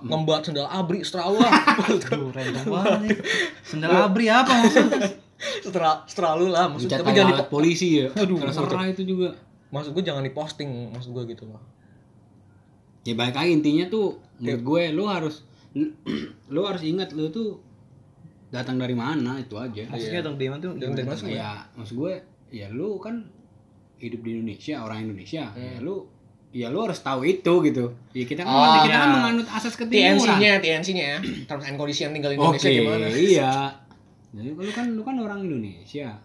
[0.08, 1.52] ngembat sendal abri setelah lah
[1.92, 3.20] Aduh, random banget.
[3.68, 5.12] Sendal abri apa maksudnya?
[5.42, 8.08] setelah setelah lu lah maksud Dicat tapi jangan dipo- polisi ya.
[8.16, 8.38] Aduh,
[8.88, 9.34] itu juga.
[9.74, 11.60] maksud gua jangan diposting maksud gua gitu loh
[13.02, 14.58] Ya baik lagi intinya tuh Iya.
[14.58, 15.36] menurut gue lu harus
[15.74, 15.86] lu,
[16.54, 17.58] lu harus ingat lu tuh
[18.50, 19.88] datang dari mana itu aja.
[19.88, 21.32] Maksudnya tuh Datang dari mana sih?
[21.32, 22.14] Ya maksud gue
[22.50, 23.26] ya lu kan
[23.98, 25.82] hidup di Indonesia orang Indonesia ya Hmm.
[25.82, 25.96] lu
[26.52, 27.86] ya lu harus tahu itu gitu.
[28.12, 29.14] Ya kita kan Oh, kita kan ya.
[29.14, 30.20] menganut asas ketimuran.
[30.20, 33.54] TNC-nya TNC-nya ya terms and condition tinggal di Indonesia gimana iya.
[34.32, 36.20] Jadi lu kan lu kan orang Indonesia.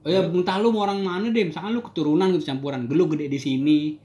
[0.00, 3.26] Oh ya, entah lu mau orang mana deh, misalkan lu keturunan gitu campuran, lu gede
[3.26, 3.98] di sini,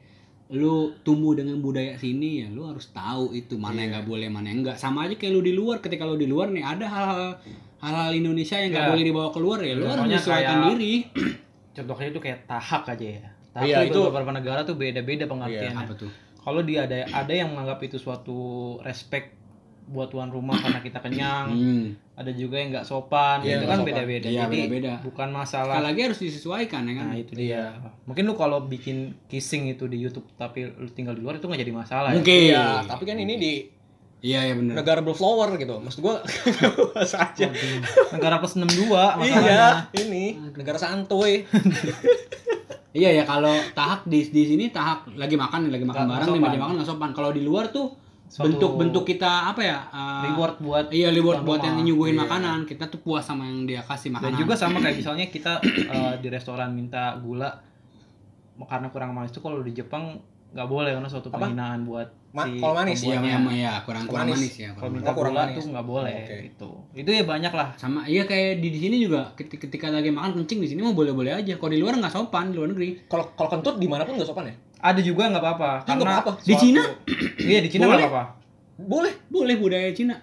[0.52, 3.92] lu tumbuh dengan budaya sini ya, lu harus tahu itu mana yang Iya.
[3.94, 4.76] nggak boleh, mana yang enggak.
[4.76, 7.40] Sama aja kayak lu di luar, ketika lu di luar nih ada hal-hal
[7.80, 8.90] hal-hal Indonesia yang nggak Ya.
[8.92, 10.94] boleh dibawa keluar ya, lu harus Contohnya menyesuaikan kayak- diri.
[11.76, 13.24] Contohnya itu kayak tahak aja ya.
[13.52, 15.82] Tahak Iya, tuh itu- beberapa negara tuh beda-beda pengertiannya.
[15.82, 16.12] Apa tuh?
[16.38, 18.38] Kalau dia ada ada yang menganggap itu suatu
[18.82, 19.41] respect
[19.92, 21.86] buat tuan rumah karena kita kenyang, Hmm.
[22.14, 24.26] ada juga yang nggak sopan, Iya, itu kan beda-beda.
[24.26, 24.94] Iya, Jadi beda-beda.
[25.02, 25.76] bukan Sekali masalah.
[25.82, 27.06] lagi harus disesuaikan ya kan.
[27.06, 27.64] Nah itu dia.
[28.04, 31.60] Mungkin lu kalau bikin kissing itu di YouTube tapi lu tinggal di luar itu nggak
[31.60, 32.10] jadi masalah.
[32.10, 32.16] ya.
[32.16, 32.42] Mungkin.
[32.50, 33.54] Iya, tapi kan ini di
[34.22, 34.78] Iya, iya benar.
[34.78, 35.76] negara berflower gitu.
[35.78, 36.22] Maksud gua
[36.94, 37.50] bahasa aja.
[38.12, 39.70] Negara plus 62 Iya, masalahnya.
[39.98, 41.42] ini negara santuy.
[42.92, 46.60] Iya ya kalau tahak di di sini tahak lagi makan lagi makan Nggak- bareng sopan.
[46.60, 47.10] makan nggak sopan.
[47.12, 47.96] Kalau di luar tuh
[48.34, 49.80] bentuk-bentuk kita apa ya?
[49.88, 52.24] uh, Reward buat Iya reward buat yang nyuguhin Iya.
[52.24, 52.60] makanan.
[52.64, 54.40] Kita tuh puas sama yang dia kasih Dan makanan.
[54.40, 57.52] juga sama kayak misalnya kita eh, di restoran minta gula
[58.62, 60.22] karena kurang manis itu kalau di Jepang
[60.52, 61.40] nggak boleh karena suatu Apa?
[61.42, 64.40] penghinaan buat Ma- si kalau manis, Iya, iya, iya, kurang kurang Manis.
[64.40, 64.70] manis, ya.
[64.72, 65.56] Kalau minta Oh, kurang gula manis.
[65.58, 66.36] tuh nggak boleh Oke.
[66.46, 66.70] gitu.
[66.94, 67.68] Itu ya banyak lah.
[67.76, 70.94] sama iya kayak di, di sini juga ketika, ketika lagi makan kencing di sini mau
[70.94, 71.54] boleh-boleh aja.
[71.54, 73.04] Kalau di luar nggak sopan di luar negeri.
[73.06, 74.56] Kalau kalau kentut di mana pun nggak sopan ya?
[74.82, 75.70] Ada juga nggak apa-apa.
[75.84, 76.32] Karena apa-apa.
[76.40, 76.82] Di Suatu- Cina?
[77.50, 77.98] iya di Cina Boleh.
[78.00, 78.26] nggak apa-apa.
[78.78, 79.14] boleh.
[79.28, 80.18] Boleh budaya Cina.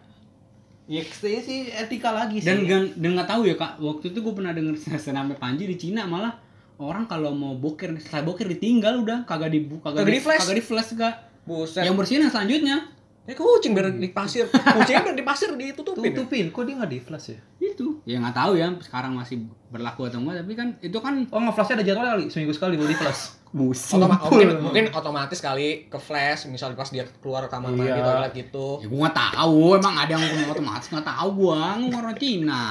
[0.84, 2.44] Ya saya sih etika lagi sih.
[2.44, 3.78] Dan dan dan nggak tahu ya kak.
[3.78, 6.34] Waktu itu gue pernah denger senamnya Panji di Cina malah
[6.76, 10.40] orang kalau mau boker selesai boker ditinggal udah kagak di kagak, Kagak di-flash?
[10.42, 11.14] kagak di flash kak.
[11.44, 11.82] Buset.
[11.82, 12.76] Yang bersihin yang selanjutnya.
[13.24, 14.48] Ya kucing biar di pasir.
[14.48, 16.00] Kucingnya biar di pasir ditutupin.
[16.02, 16.16] ya?
[16.16, 16.44] tutupin.
[16.48, 17.40] Kok dia nggak di flash ya?
[17.60, 19.38] itu ya nggak tahu ya sekarang masih
[19.68, 22.88] berlaku atau enggak tapi kan itu kan Oh nge-flashnya ada jadwal kali seminggu sekali baru
[22.88, 23.22] di flash.
[23.50, 28.04] musuh Otoma- mungkin, mungkin otomatis kali ke flash misal pas dia keluar kamar mandi Iya.
[28.04, 28.68] toilet gitu.
[28.78, 32.62] Ya gua nggak tahu emang ada yang ngomong otomatis nggak tahu gua ngomong orang Cina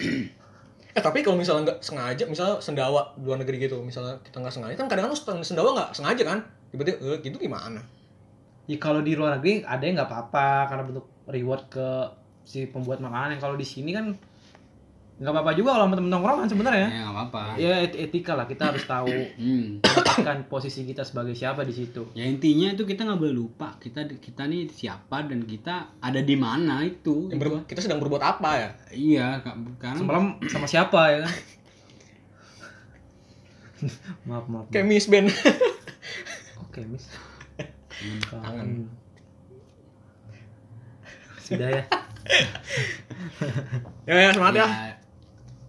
[0.90, 4.74] eh tapi kalau misalnya nggak sengaja misalnya sendawa luar negeri gitu misalnya kita nggak sengaja
[4.74, 6.38] kan kadang-kadang sendawa nggak sengaja kan?
[6.70, 7.78] Tiba-tiba eh, gitu gimana?
[8.66, 11.88] Ya kalau di luar negeri ada yang nggak apa-apa karena bentuk reward ke
[12.42, 13.38] si pembuat makanan.
[13.38, 14.10] Kalau di sini kan
[15.20, 16.86] nggak apa-apa juga kalau temen nongkrong kan sebenarnya.
[16.88, 17.40] Ya nggak apa-apa.
[17.54, 19.04] ya et- etika lah kita harus tahu
[19.36, 22.08] menempatkan posisi kita sebagai siapa di situ.
[22.16, 26.34] Ya intinya itu kita nggak boleh lupa kita kita nih siapa dan kita ada di
[26.34, 27.28] mana itu.
[27.30, 28.68] Ber- kita sedang berbuat apa ya?
[28.90, 29.26] Iya,
[29.76, 31.32] karena semalam sama siapa ya kan?
[34.24, 34.64] Maaf maaf, maaf.
[34.68, 35.24] kayak Miss Ben
[36.60, 37.04] oke mis
[38.28, 38.88] Kangen.
[41.40, 41.82] sudah ya.
[44.04, 44.66] Ya, ya semangat ya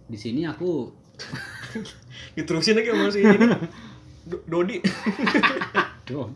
[0.06, 0.90] di sini aku
[2.36, 3.46] diterusin lagi sama si ini
[4.46, 4.78] Dodi
[6.08, 6.26] Tuh.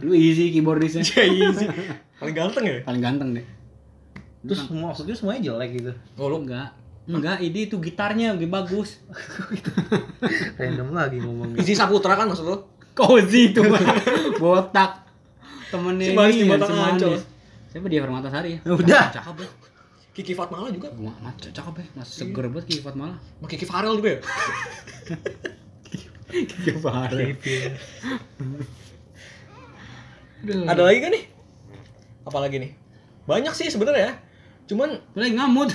[0.00, 1.02] Lu easy keyboardisnya.
[1.18, 1.68] ya iya sih
[2.16, 3.46] paling ganteng ya Paling ganteng deh.
[4.42, 6.70] terus semua maksudnya semuanya jelek gitu oh lu Enggak.
[7.02, 9.02] Enggak, ini itu gitarnya lebih bagus.
[10.54, 12.58] random lagi ngomongnya Isi Saputra kan maksud lu
[12.94, 13.58] Cozy itu
[14.38, 15.02] botak.
[15.72, 17.22] Temennya Si ini Batang si Manis.
[17.72, 18.58] Siapa dia Permatasari ya?
[18.68, 19.08] Udah.
[19.08, 19.48] Cakep ya.
[20.12, 20.92] Kiki Fatmala juga.
[20.92, 21.86] Gua mas cakep ya.
[21.96, 23.16] Mas seger banget Kiki Fatmala.
[23.16, 24.20] sama Kiki Farel juga ya?
[26.52, 27.32] Kiki Fatmala.
[30.68, 31.24] ada lagi kan nih?
[32.28, 32.70] Apalagi nih?
[33.24, 34.20] Banyak sih sebenarnya.
[34.68, 35.72] Cuman Mulai ngamut.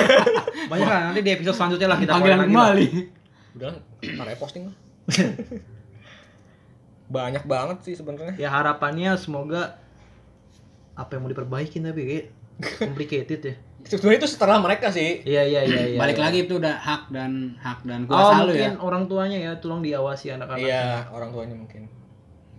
[0.70, 0.86] banyak.
[0.86, 2.88] Lah nanti di episode selanjutnya lah kita Panggilan kembali.
[3.56, 3.72] udah
[4.16, 4.76] ntar ya posting lah.
[7.12, 8.34] Banyak banget sih sebenarnya.
[8.40, 9.76] Ya harapannya semoga
[10.96, 12.26] apa yang mau diperbaikin tapi kayak
[12.60, 16.24] complicated ya sebenarnya itu setelah mereka sih iya iya iya iya Balik iya.
[16.28, 18.80] lagi itu udah hak dan hak dan oh kuasa lu mungkin ya.
[18.80, 21.90] orang tuanya ya tolong diawasi anak-anak iya orang tuanya mungkin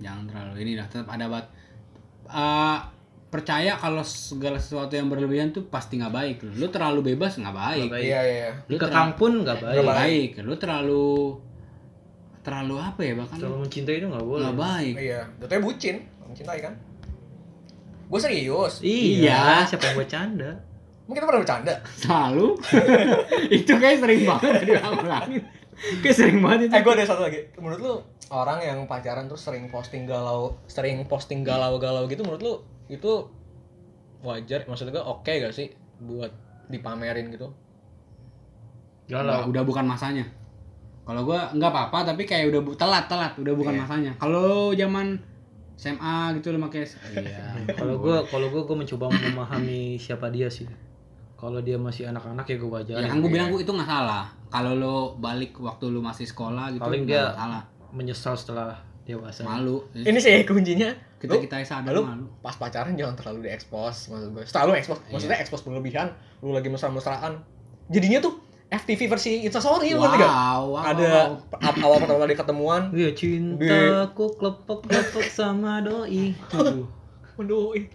[0.04, 1.46] Jangan terlalu ini lah tetap ada bat.
[2.28, 2.80] Eh,
[3.32, 6.38] percaya kalau segala sesuatu yang berlebihan tuh pasti nggak baik.
[6.60, 7.90] Lu terlalu bebas nggak baik.
[7.90, 8.04] Baik.
[8.04, 8.52] iya iya iya.
[8.68, 10.30] Lu dikekang pun nggak baik Nggak baik.
[10.44, 11.08] Lu terlalu
[12.44, 14.96] terlalu apa ya bahkan terlalu mencintai itu nggak boleh nggak baik.
[15.00, 15.96] iya jatuhnya bucin
[16.28, 16.76] mencintai kan
[18.14, 20.52] gue serius iya siapa yang bercanda
[21.04, 22.48] mungkin kita pernah bercanda Selalu.
[23.58, 25.44] itu kayak sering banget diulang-ulangin.
[26.00, 26.74] Kayak sering banget itu.
[26.74, 27.94] eh gue ada satu lagi menurut lu
[28.30, 32.54] orang yang pacaran terus sering posting galau sering posting galau-galau gitu menurut lu
[32.88, 33.28] itu
[34.22, 35.68] wajar maksudnya gue oke gak sih
[36.00, 36.32] buat
[36.66, 37.52] dipamerin gitu
[39.06, 40.24] Udah, galau udah bukan masanya.
[41.04, 43.82] Kalau gua nggak apa-apa tapi kayak udah bu- telat telat udah bukan Iya.
[43.84, 44.12] masanya.
[44.16, 45.20] Kalau zaman
[45.84, 47.52] SMA gitu lo pakai iya.
[47.76, 50.64] kalau gue kalau gue gue mencoba memahami siapa dia sih
[51.36, 54.32] kalau dia masih anak-anak ya gue wajar Ya kan gue bilang gua itu nggak salah.
[54.48, 57.60] Kalau lo balik waktu lo masih sekolah gitu Paling dia- salah.
[57.92, 59.84] menyesal setelah dewasa Malu.
[59.94, 60.88] ini sih kuncinya
[61.20, 62.26] Kita kita sadar lu malu.
[62.40, 66.08] pas pacaran jangan terlalu diekspos maksud gue terlalu ekspos maksudnya ekspos berlebihan
[66.40, 67.36] lu lagi mesra-mesraan
[67.88, 68.40] jadinya tuh
[68.74, 70.32] FTV versi Instastory ngerti gak?
[70.34, 71.10] Wow, wow, ada
[71.54, 71.86] wow.
[71.86, 77.86] awal pertama kali ketemuan Iya cintaku klepek-klepek sama doi ih.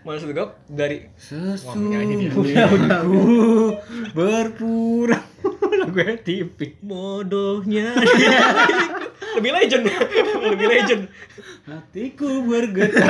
[0.00, 1.12] Maksud gue dari dia.
[1.20, 2.40] Sesungguhku
[4.16, 5.20] berpura
[5.80, 6.80] lagu TV.
[6.80, 7.92] bodohnya
[9.36, 9.84] lebih legend
[10.40, 11.02] lebih legend
[11.68, 13.06] Hatiku bergetar.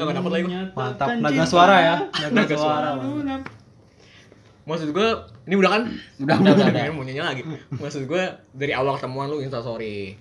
[0.00, 1.08] Gak dapet lagi mantap.
[1.20, 1.96] naga suara ya.
[2.32, 2.88] Naga, suara,
[4.70, 5.08] maksud gue
[5.50, 5.82] ini udah kan?
[6.22, 7.42] Udah, udah, udah, Ini mau nyanyi lagi.
[7.74, 8.22] Maksud gue
[8.54, 10.14] dari awal ketemuan lu instastory.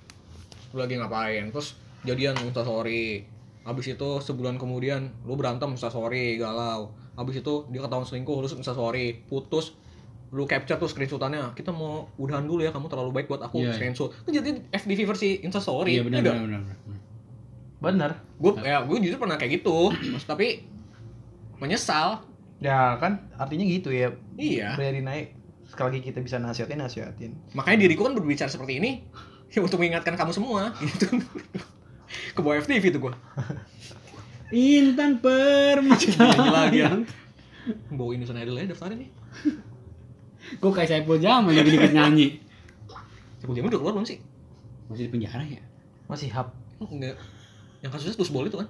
[0.74, 1.54] Lu lagi ngapain?
[1.54, 3.24] Terus jadian instastory.
[3.68, 6.90] Habis itu sebulan kemudian lu berantem instastory galau.
[7.14, 9.22] Habis itu dia ketahuan selingkuh lu instastory.
[9.30, 9.76] Putus
[10.34, 11.54] lu capture tuh screenshotannya.
[11.54, 13.74] Kita mau udahan dulu ya kamu terlalu baik buat aku Iya, iya.
[13.76, 14.10] screenshot.
[14.26, 16.00] Kan jadi FDV versi instastory.
[16.00, 16.98] Iya benar Iya benar benar.
[17.80, 18.12] Benar.
[18.12, 18.12] bener.
[18.40, 19.92] Gue ya gue jujur pernah kayak gitu.
[20.12, 20.68] Mas, tapi
[21.60, 22.24] menyesal.
[22.60, 24.12] Ya kan artinya gitu ya.
[24.36, 24.76] Iya.
[24.76, 25.36] Biarin naik
[25.70, 27.32] sekali lagi kita bisa nasihatin nasihatin.
[27.56, 29.06] Makanya diriku kan berbicara seperti ini
[29.54, 31.08] ya untuk mengingatkan kamu semua gitu.
[32.36, 33.14] Ke bawah FTV tuh gue
[34.82, 36.26] Intan permata.
[36.50, 36.90] lagi ya.
[37.94, 39.10] Bawa Indonesian Idol ya daftarin nih.
[40.58, 42.42] Gue kayak Saiful Jamal lagi dikit nyanyi.
[43.38, 44.18] Siapa jamin udah keluar belum sih?
[44.90, 45.62] Masih di penjara ya?
[46.10, 46.50] masih hap.
[46.82, 47.14] Enggak
[47.80, 48.68] yang kasusnya tusbol itu kan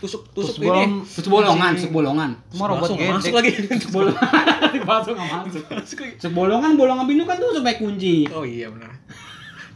[0.00, 2.30] tusuk tusuk Tusbol ini Terus bolongan, sub bolongan.
[2.48, 4.24] Cuma robot Masuk, nggak masuk lagi Sub bolongan.
[4.88, 5.64] Masuk nggak masuk.
[5.68, 8.24] masuk lagi Sub bolongan, bolongan pintu kan tuh sampai kunci.
[8.32, 8.96] oh iya benar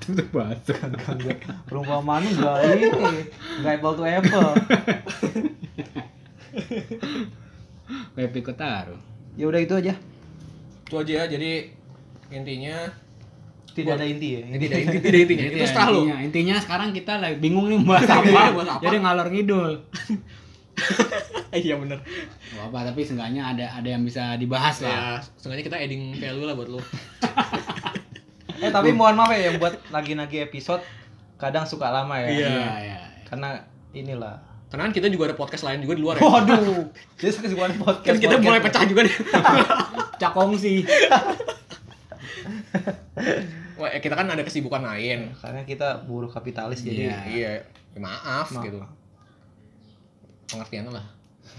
[0.01, 0.77] Tutup masuk.
[1.69, 2.87] perumpamaan enggak ini
[3.61, 4.51] enggak apple to apple
[8.15, 9.01] Kayak pikut taruh.
[9.37, 9.95] ya udah itu aja
[10.85, 11.53] itu aja ya jadi
[12.31, 12.77] intinya
[13.73, 16.89] tidak ada inti ya ini tidak inti tidak intinya itu setelah lo intinya, intinya sekarang
[16.91, 18.29] kita lagi bingung nih bahas Iya, apa.
[18.53, 18.83] bahas apa.
[18.83, 19.73] Jadi ngalor ngidul.
[21.55, 22.03] iya benar
[22.51, 24.91] Gak apa tapi seenggaknya ada ada yang bisa dibahas lah.
[24.91, 25.03] ya
[25.39, 26.81] setengahnya kita adding value lah buat lo
[28.59, 30.83] eh tapi mohon maaf ya yang buat lagi-lagi episode
[31.35, 32.49] kadang suka lama ya Iya.
[32.51, 32.99] Iya, iya.
[33.25, 33.49] karena
[33.91, 34.35] inilah.
[34.67, 36.27] Karena kan kita juga ada podcast lain juga di luar ya.
[36.27, 36.91] Waduh.
[37.23, 38.11] Jadi kesibukan podcast.
[38.11, 38.43] Kan kita podcast.
[38.43, 39.15] mulai pecah juga nih.
[40.19, 40.75] Cakongsi.
[43.81, 45.35] Wah, eh, kita kan ada kesibukan lain.
[45.35, 47.19] Karena kita buruh kapitalis jadi Iya.
[47.27, 47.51] Iya,
[47.95, 48.63] ya maaf, Maaf.
[48.63, 48.79] gitu.
[50.51, 51.07] Pengertian lah.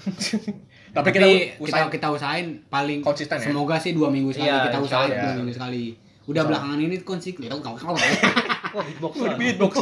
[0.95, 3.51] Tapi, Tapi, kita kita, usahain kita usahain paling Konsisten ya?
[3.51, 5.23] Semoga sih dua minggu sekali Iya, kita usahain Allah.
[5.27, 5.83] dua minggu sekali.
[6.25, 7.45] Udah belakangan ini konsisten.
[8.75, 9.13] Wah, beatbox.
[9.35, 9.73] beatbox.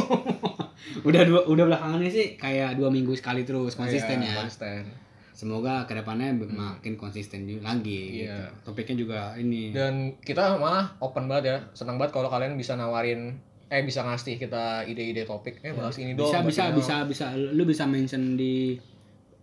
[1.08, 4.34] udah dua udah belakangan ini sih kayak dua minggu sekali terus konsisten Iya, ya.
[4.42, 5.03] Konsisten.
[5.34, 8.22] Semoga ke depannya makin konsisten juga lagi.
[8.22, 8.46] Iya.
[8.48, 8.64] Gitu.
[8.64, 9.68] Topiknya juga ini.
[9.68, 11.58] Dan kita malah open banget ya.
[11.72, 13.34] Senang banget kalau kalian bisa nawarin
[13.66, 15.58] eh bisa ngasih kita ide-ide topik.
[15.60, 16.24] Eh bahas ini dong.
[16.24, 16.78] bisa bahas bisa ini dong.
[16.78, 18.78] bisa bisa lu bisa mention di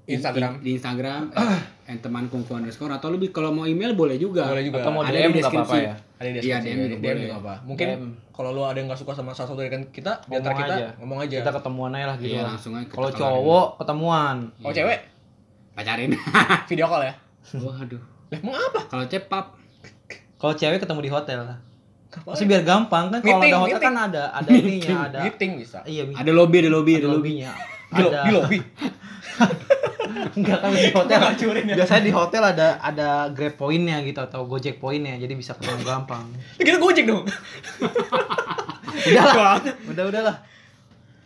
[0.08, 0.58] Instagram.
[0.58, 1.30] di, di Instagram
[1.86, 4.80] eh, teman kungfu underscore atau lu bi- kalau mau email boleh juga Boleh juga.
[4.80, 5.80] Atau mau Ada DM di nggak apa-apa deskripsi.
[5.82, 5.94] ya.
[5.94, 7.22] Ada di Iya, deskripsi, DM ya, juga DM boleh.
[7.22, 7.54] juga apa.
[7.64, 8.04] Mungkin DM.
[8.32, 10.64] kalau lu ada yang nggak suka sama salah satu dari kan kita, di antara Ngomong
[10.64, 10.88] kita aja.
[10.98, 11.38] ngomong aja.
[11.38, 12.32] Kita ketemuan aja lah gitu.
[12.32, 14.36] Iya, langsung aja Kalau cowok ketemuan.
[14.60, 15.00] Oh cewek,
[15.82, 16.10] pacarin
[16.70, 17.14] video call ya.
[17.56, 18.86] waduh Lah mau apa?
[18.86, 19.58] kalau cepap
[20.36, 21.58] Kalau cewek ketemu di hotel lah.
[22.24, 23.86] Masih biar gampang kan kalau Meeting, ada hotel meeting.
[23.88, 25.80] kan ada ada ininya, ada Meeting bisa.
[25.86, 26.20] iya meeting.
[26.20, 27.52] ada lobby ada lobby ada ada lobby lobbynya.
[27.92, 28.60] Di, Ada di lobby.
[30.38, 31.20] enggak kan di hotel.
[31.20, 31.76] Ya.
[31.76, 36.24] Biasanya di hotel ada ada Grab poinnya gitu atau Gojek poinnya jadi bisa ketemu gampang.
[36.56, 37.28] Kita gojek dong.
[39.04, 39.60] Udah lah.
[39.88, 40.36] Udah udah lah.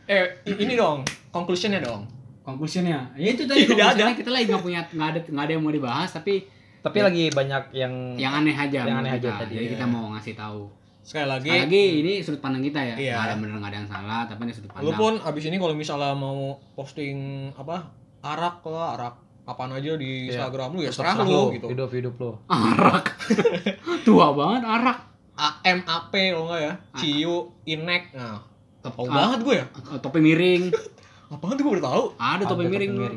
[0.06, 2.06] Eh ini dong, conclusionnya dong.
[2.46, 4.20] Conclusionnya ya itu tadi Tidak conclusionnya ada.
[4.22, 6.46] kita lagi nggak punya nggak ada nggak ada yang mau dibahas tapi
[6.80, 9.72] Tapi lagi banyak yang yang aneh aja Yang aneh aja tadi, jadi ya.
[9.74, 10.70] kita mau ngasih tahu
[11.02, 13.14] Sekali lagi, Sekali lagi ini sudut pandang kita ya Iya.
[13.18, 15.58] nggak ada bener nggak ada yang salah tapi ini sudut pandang lu pun abis ini
[15.58, 16.38] kalau misalnya mau
[16.78, 17.18] posting
[17.58, 17.90] apa
[18.22, 19.16] arak lah, arak
[19.46, 20.46] apaan aja di Iya.
[20.46, 21.68] Instagram lu ya serah lu gitu.
[21.74, 22.32] Hidup hidup lo.
[22.46, 23.18] arak
[24.06, 25.00] tua banget arak
[25.36, 28.16] AMAP kalau enggak ya, Ciu, Inek.
[28.16, 28.40] Nah,
[28.88, 29.66] ah, banget gue ya.
[30.00, 30.72] topi miring
[31.36, 32.04] Apaan tuh gue udah tahu.
[32.16, 33.08] ada topi miring dulu.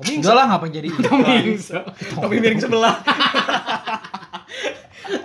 [0.00, 1.80] Topi Enggak lah ngapain jadi Tomingso
[2.16, 2.94] topi miring sebelah.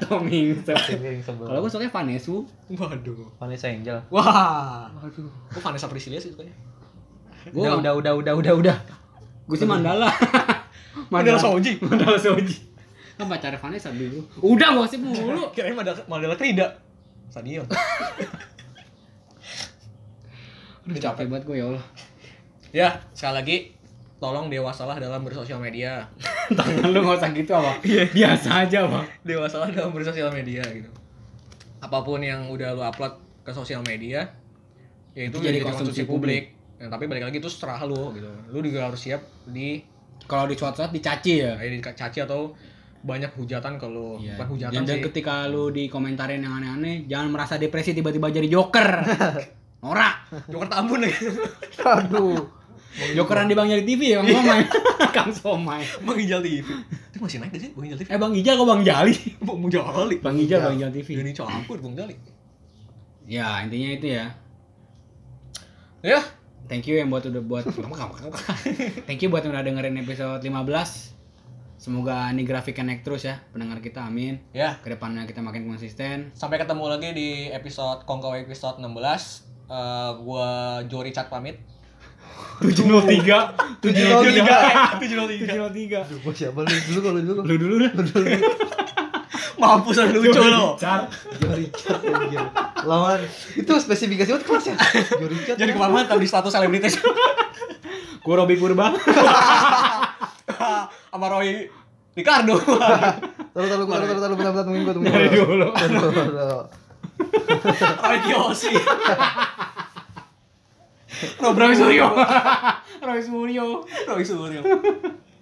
[0.03, 1.47] Tomingso Topi miring sebelah.
[1.47, 2.35] kalau gue sukanya Vanesu
[2.67, 3.31] Waduh.
[3.39, 4.03] Vanessa Angel.
[4.11, 4.91] Wah.
[4.99, 5.31] Waduh.
[5.31, 6.51] Gue Vanessa Priscilia sih sukanya.
[7.55, 8.77] Udah udah udah udah udah udah.
[9.43, 10.07] gue sih Mandala
[11.11, 11.79] Mandala Soji.
[11.83, 12.75] Mandala Soji
[13.13, 16.81] kan pacarnya Vanessa dulu udah gosip mulu Kirain Mandala, Mandala Krida.
[17.29, 17.61] Stadion.
[20.83, 21.85] Udah capek banget gue ya Allah
[22.73, 23.57] ya, sekali lagi
[24.17, 26.07] tolong dewasalah dalam bersosial media.
[26.57, 27.71] Tangan lu gak usah gitu apa
[28.11, 30.89] Biasa aja bang Dewasalah dalam bersosial media gitu.
[31.79, 34.23] Apa pun yang udah lu upload ke sosial media,
[35.11, 36.43] ya itu jadi jadi konsumsi konsumsi publik.
[36.79, 38.27] Nah, tapi balik lagi itu serah lu gitu.
[38.49, 39.83] Lu juga harus siap di
[40.23, 42.55] Kalau di suatu saat dicaci ya kayak dicaci atau
[43.03, 44.39] banyak hujatan kalau Iya.
[44.39, 45.03] bukan hujatan Dan, dan sih.
[45.11, 48.87] ketika lu dikomentarin yang aneh-aneh Jangan merasa depresi tiba-tiba jadi joker
[49.83, 50.15] Norak
[50.51, 51.27] Joker Tambun lagi.
[51.83, 52.63] Aduh.
[52.93, 54.61] Jokeran di Bang Jali TV ya Bang Somai
[55.17, 56.61] Kang Somai Bang Ijal TV.
[57.09, 58.07] Itu masih naik gak sih Bang Ijal TV?
[58.13, 59.13] Eh Bang Ijal kok Bang Jali
[59.49, 60.15] Bang Jali.
[60.21, 62.15] Bang Ijal Bang Ijal TV Ini campur Bang Jali.
[63.25, 64.25] Ya intinya itu ya
[66.03, 66.19] Ya.
[66.69, 67.63] Thank you yang buat udah buat
[69.03, 70.53] Thank you buat yang udah dengerin episode 15
[71.75, 74.79] Semoga ini grafiknya naik terus ya pendengar kita amin Ya.
[74.79, 79.52] Ke depannya kita makin konsisten Sampai ketemu lagi di episode Kongko episode 16.
[79.69, 80.47] Eh gua
[80.87, 81.57] Jori Chat pamit.
[82.63, 85.43] 703 703.
[85.43, 87.41] 703 Aduh, gua siapa lu dulu kalau dulu.
[87.43, 87.91] Lu dulu dah
[89.57, 90.75] Mampus lu lucu lo.
[91.55, 92.43] Richard anjir.
[92.83, 93.19] Lawan
[93.55, 94.75] itu spesifikasi buat kelas ya.
[95.19, 95.57] Joe Richard.
[95.57, 96.99] Jadi ke mana di status selebritis.
[98.23, 98.95] Gue Robi Purba
[101.11, 101.67] Sama Roy
[102.15, 102.55] Ricardo.
[102.55, 105.27] Taruh taruh taruh taruh taruh bentar bentar tungguin gua tungguin.
[105.33, 105.43] Gua.
[105.43, 105.67] dulu.
[108.03, 108.73] Roy Kiyoshi.
[111.39, 112.07] Robi Suryo
[112.99, 113.65] Robi Suryo
[114.09, 114.61] Roy Suryo.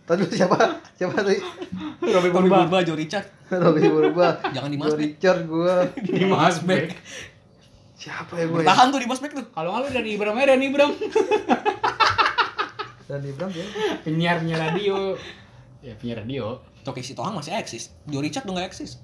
[0.03, 0.57] Tadi siapa?
[0.99, 1.39] Siapa tadi?
[2.03, 3.25] Robi Roy Purba Purba, Joe Richard.
[3.47, 4.27] Robi Purba.
[4.51, 5.07] Jangan di Joe Mas Beck.
[5.15, 5.75] Richard gua.
[5.95, 6.85] di Masbek
[8.01, 8.65] Siapa ya gue?
[8.65, 9.45] Tahan tuh di Mas Beck tuh.
[9.53, 10.91] kalau nggak lu dari Ibram aja dari Ibram
[13.07, 13.65] Dan Ibram ya.
[14.01, 15.13] penyiar penyiar radio
[15.85, 17.93] ya penyiar radio Toki si Tohang masih eksis.
[18.09, 18.97] Joe Richard udah gak eksis.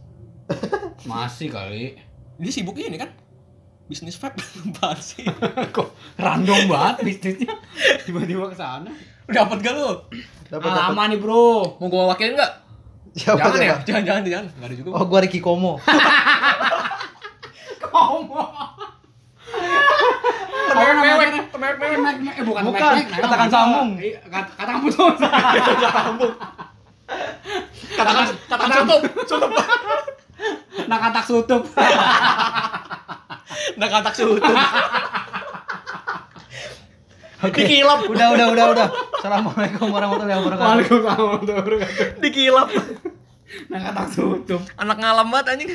[1.06, 1.94] masih kali
[2.38, 3.10] Dia sibuk ini kan.
[3.86, 5.24] Bisnis vape apaan sih?
[5.76, 7.56] kok random banget bisnisnya
[8.04, 8.92] tiba-tiba ke sana
[9.26, 10.04] Dapat gak lu?
[10.46, 10.80] Dapat dapat.
[10.92, 12.68] lama nih bro Mau gua wakilin gak?
[13.16, 14.46] Siapa jangan ya, jangan jangan jangan.
[14.52, 14.90] Enggak ada juga.
[14.92, 15.80] Oh, gua Ricky Komo.
[17.82, 18.44] Komo
[20.68, 22.16] Mewek, mewek, mewek, mewek.
[22.36, 23.90] Eh bukan Bukan, katakan sambung.
[23.98, 25.18] Iya, kat- Katakan putus.
[27.90, 29.52] Katakan, katakan tutup, tutup.
[30.88, 31.64] Nah katak sutup.
[33.78, 34.58] Nah katak tutup.
[37.38, 37.62] Oke.
[37.62, 38.10] Dikilap.
[38.10, 38.88] Udah, udah, udah, udah.
[39.22, 40.70] Assalamualaikum warahmatullahi wabarakatuh.
[40.74, 42.22] Waalaikumsalam warahmatullahi wabarakatuh.
[42.22, 42.68] Dikilap.
[43.70, 44.62] Nah kata tutup.
[44.82, 45.72] Anak ngalam banget anjing.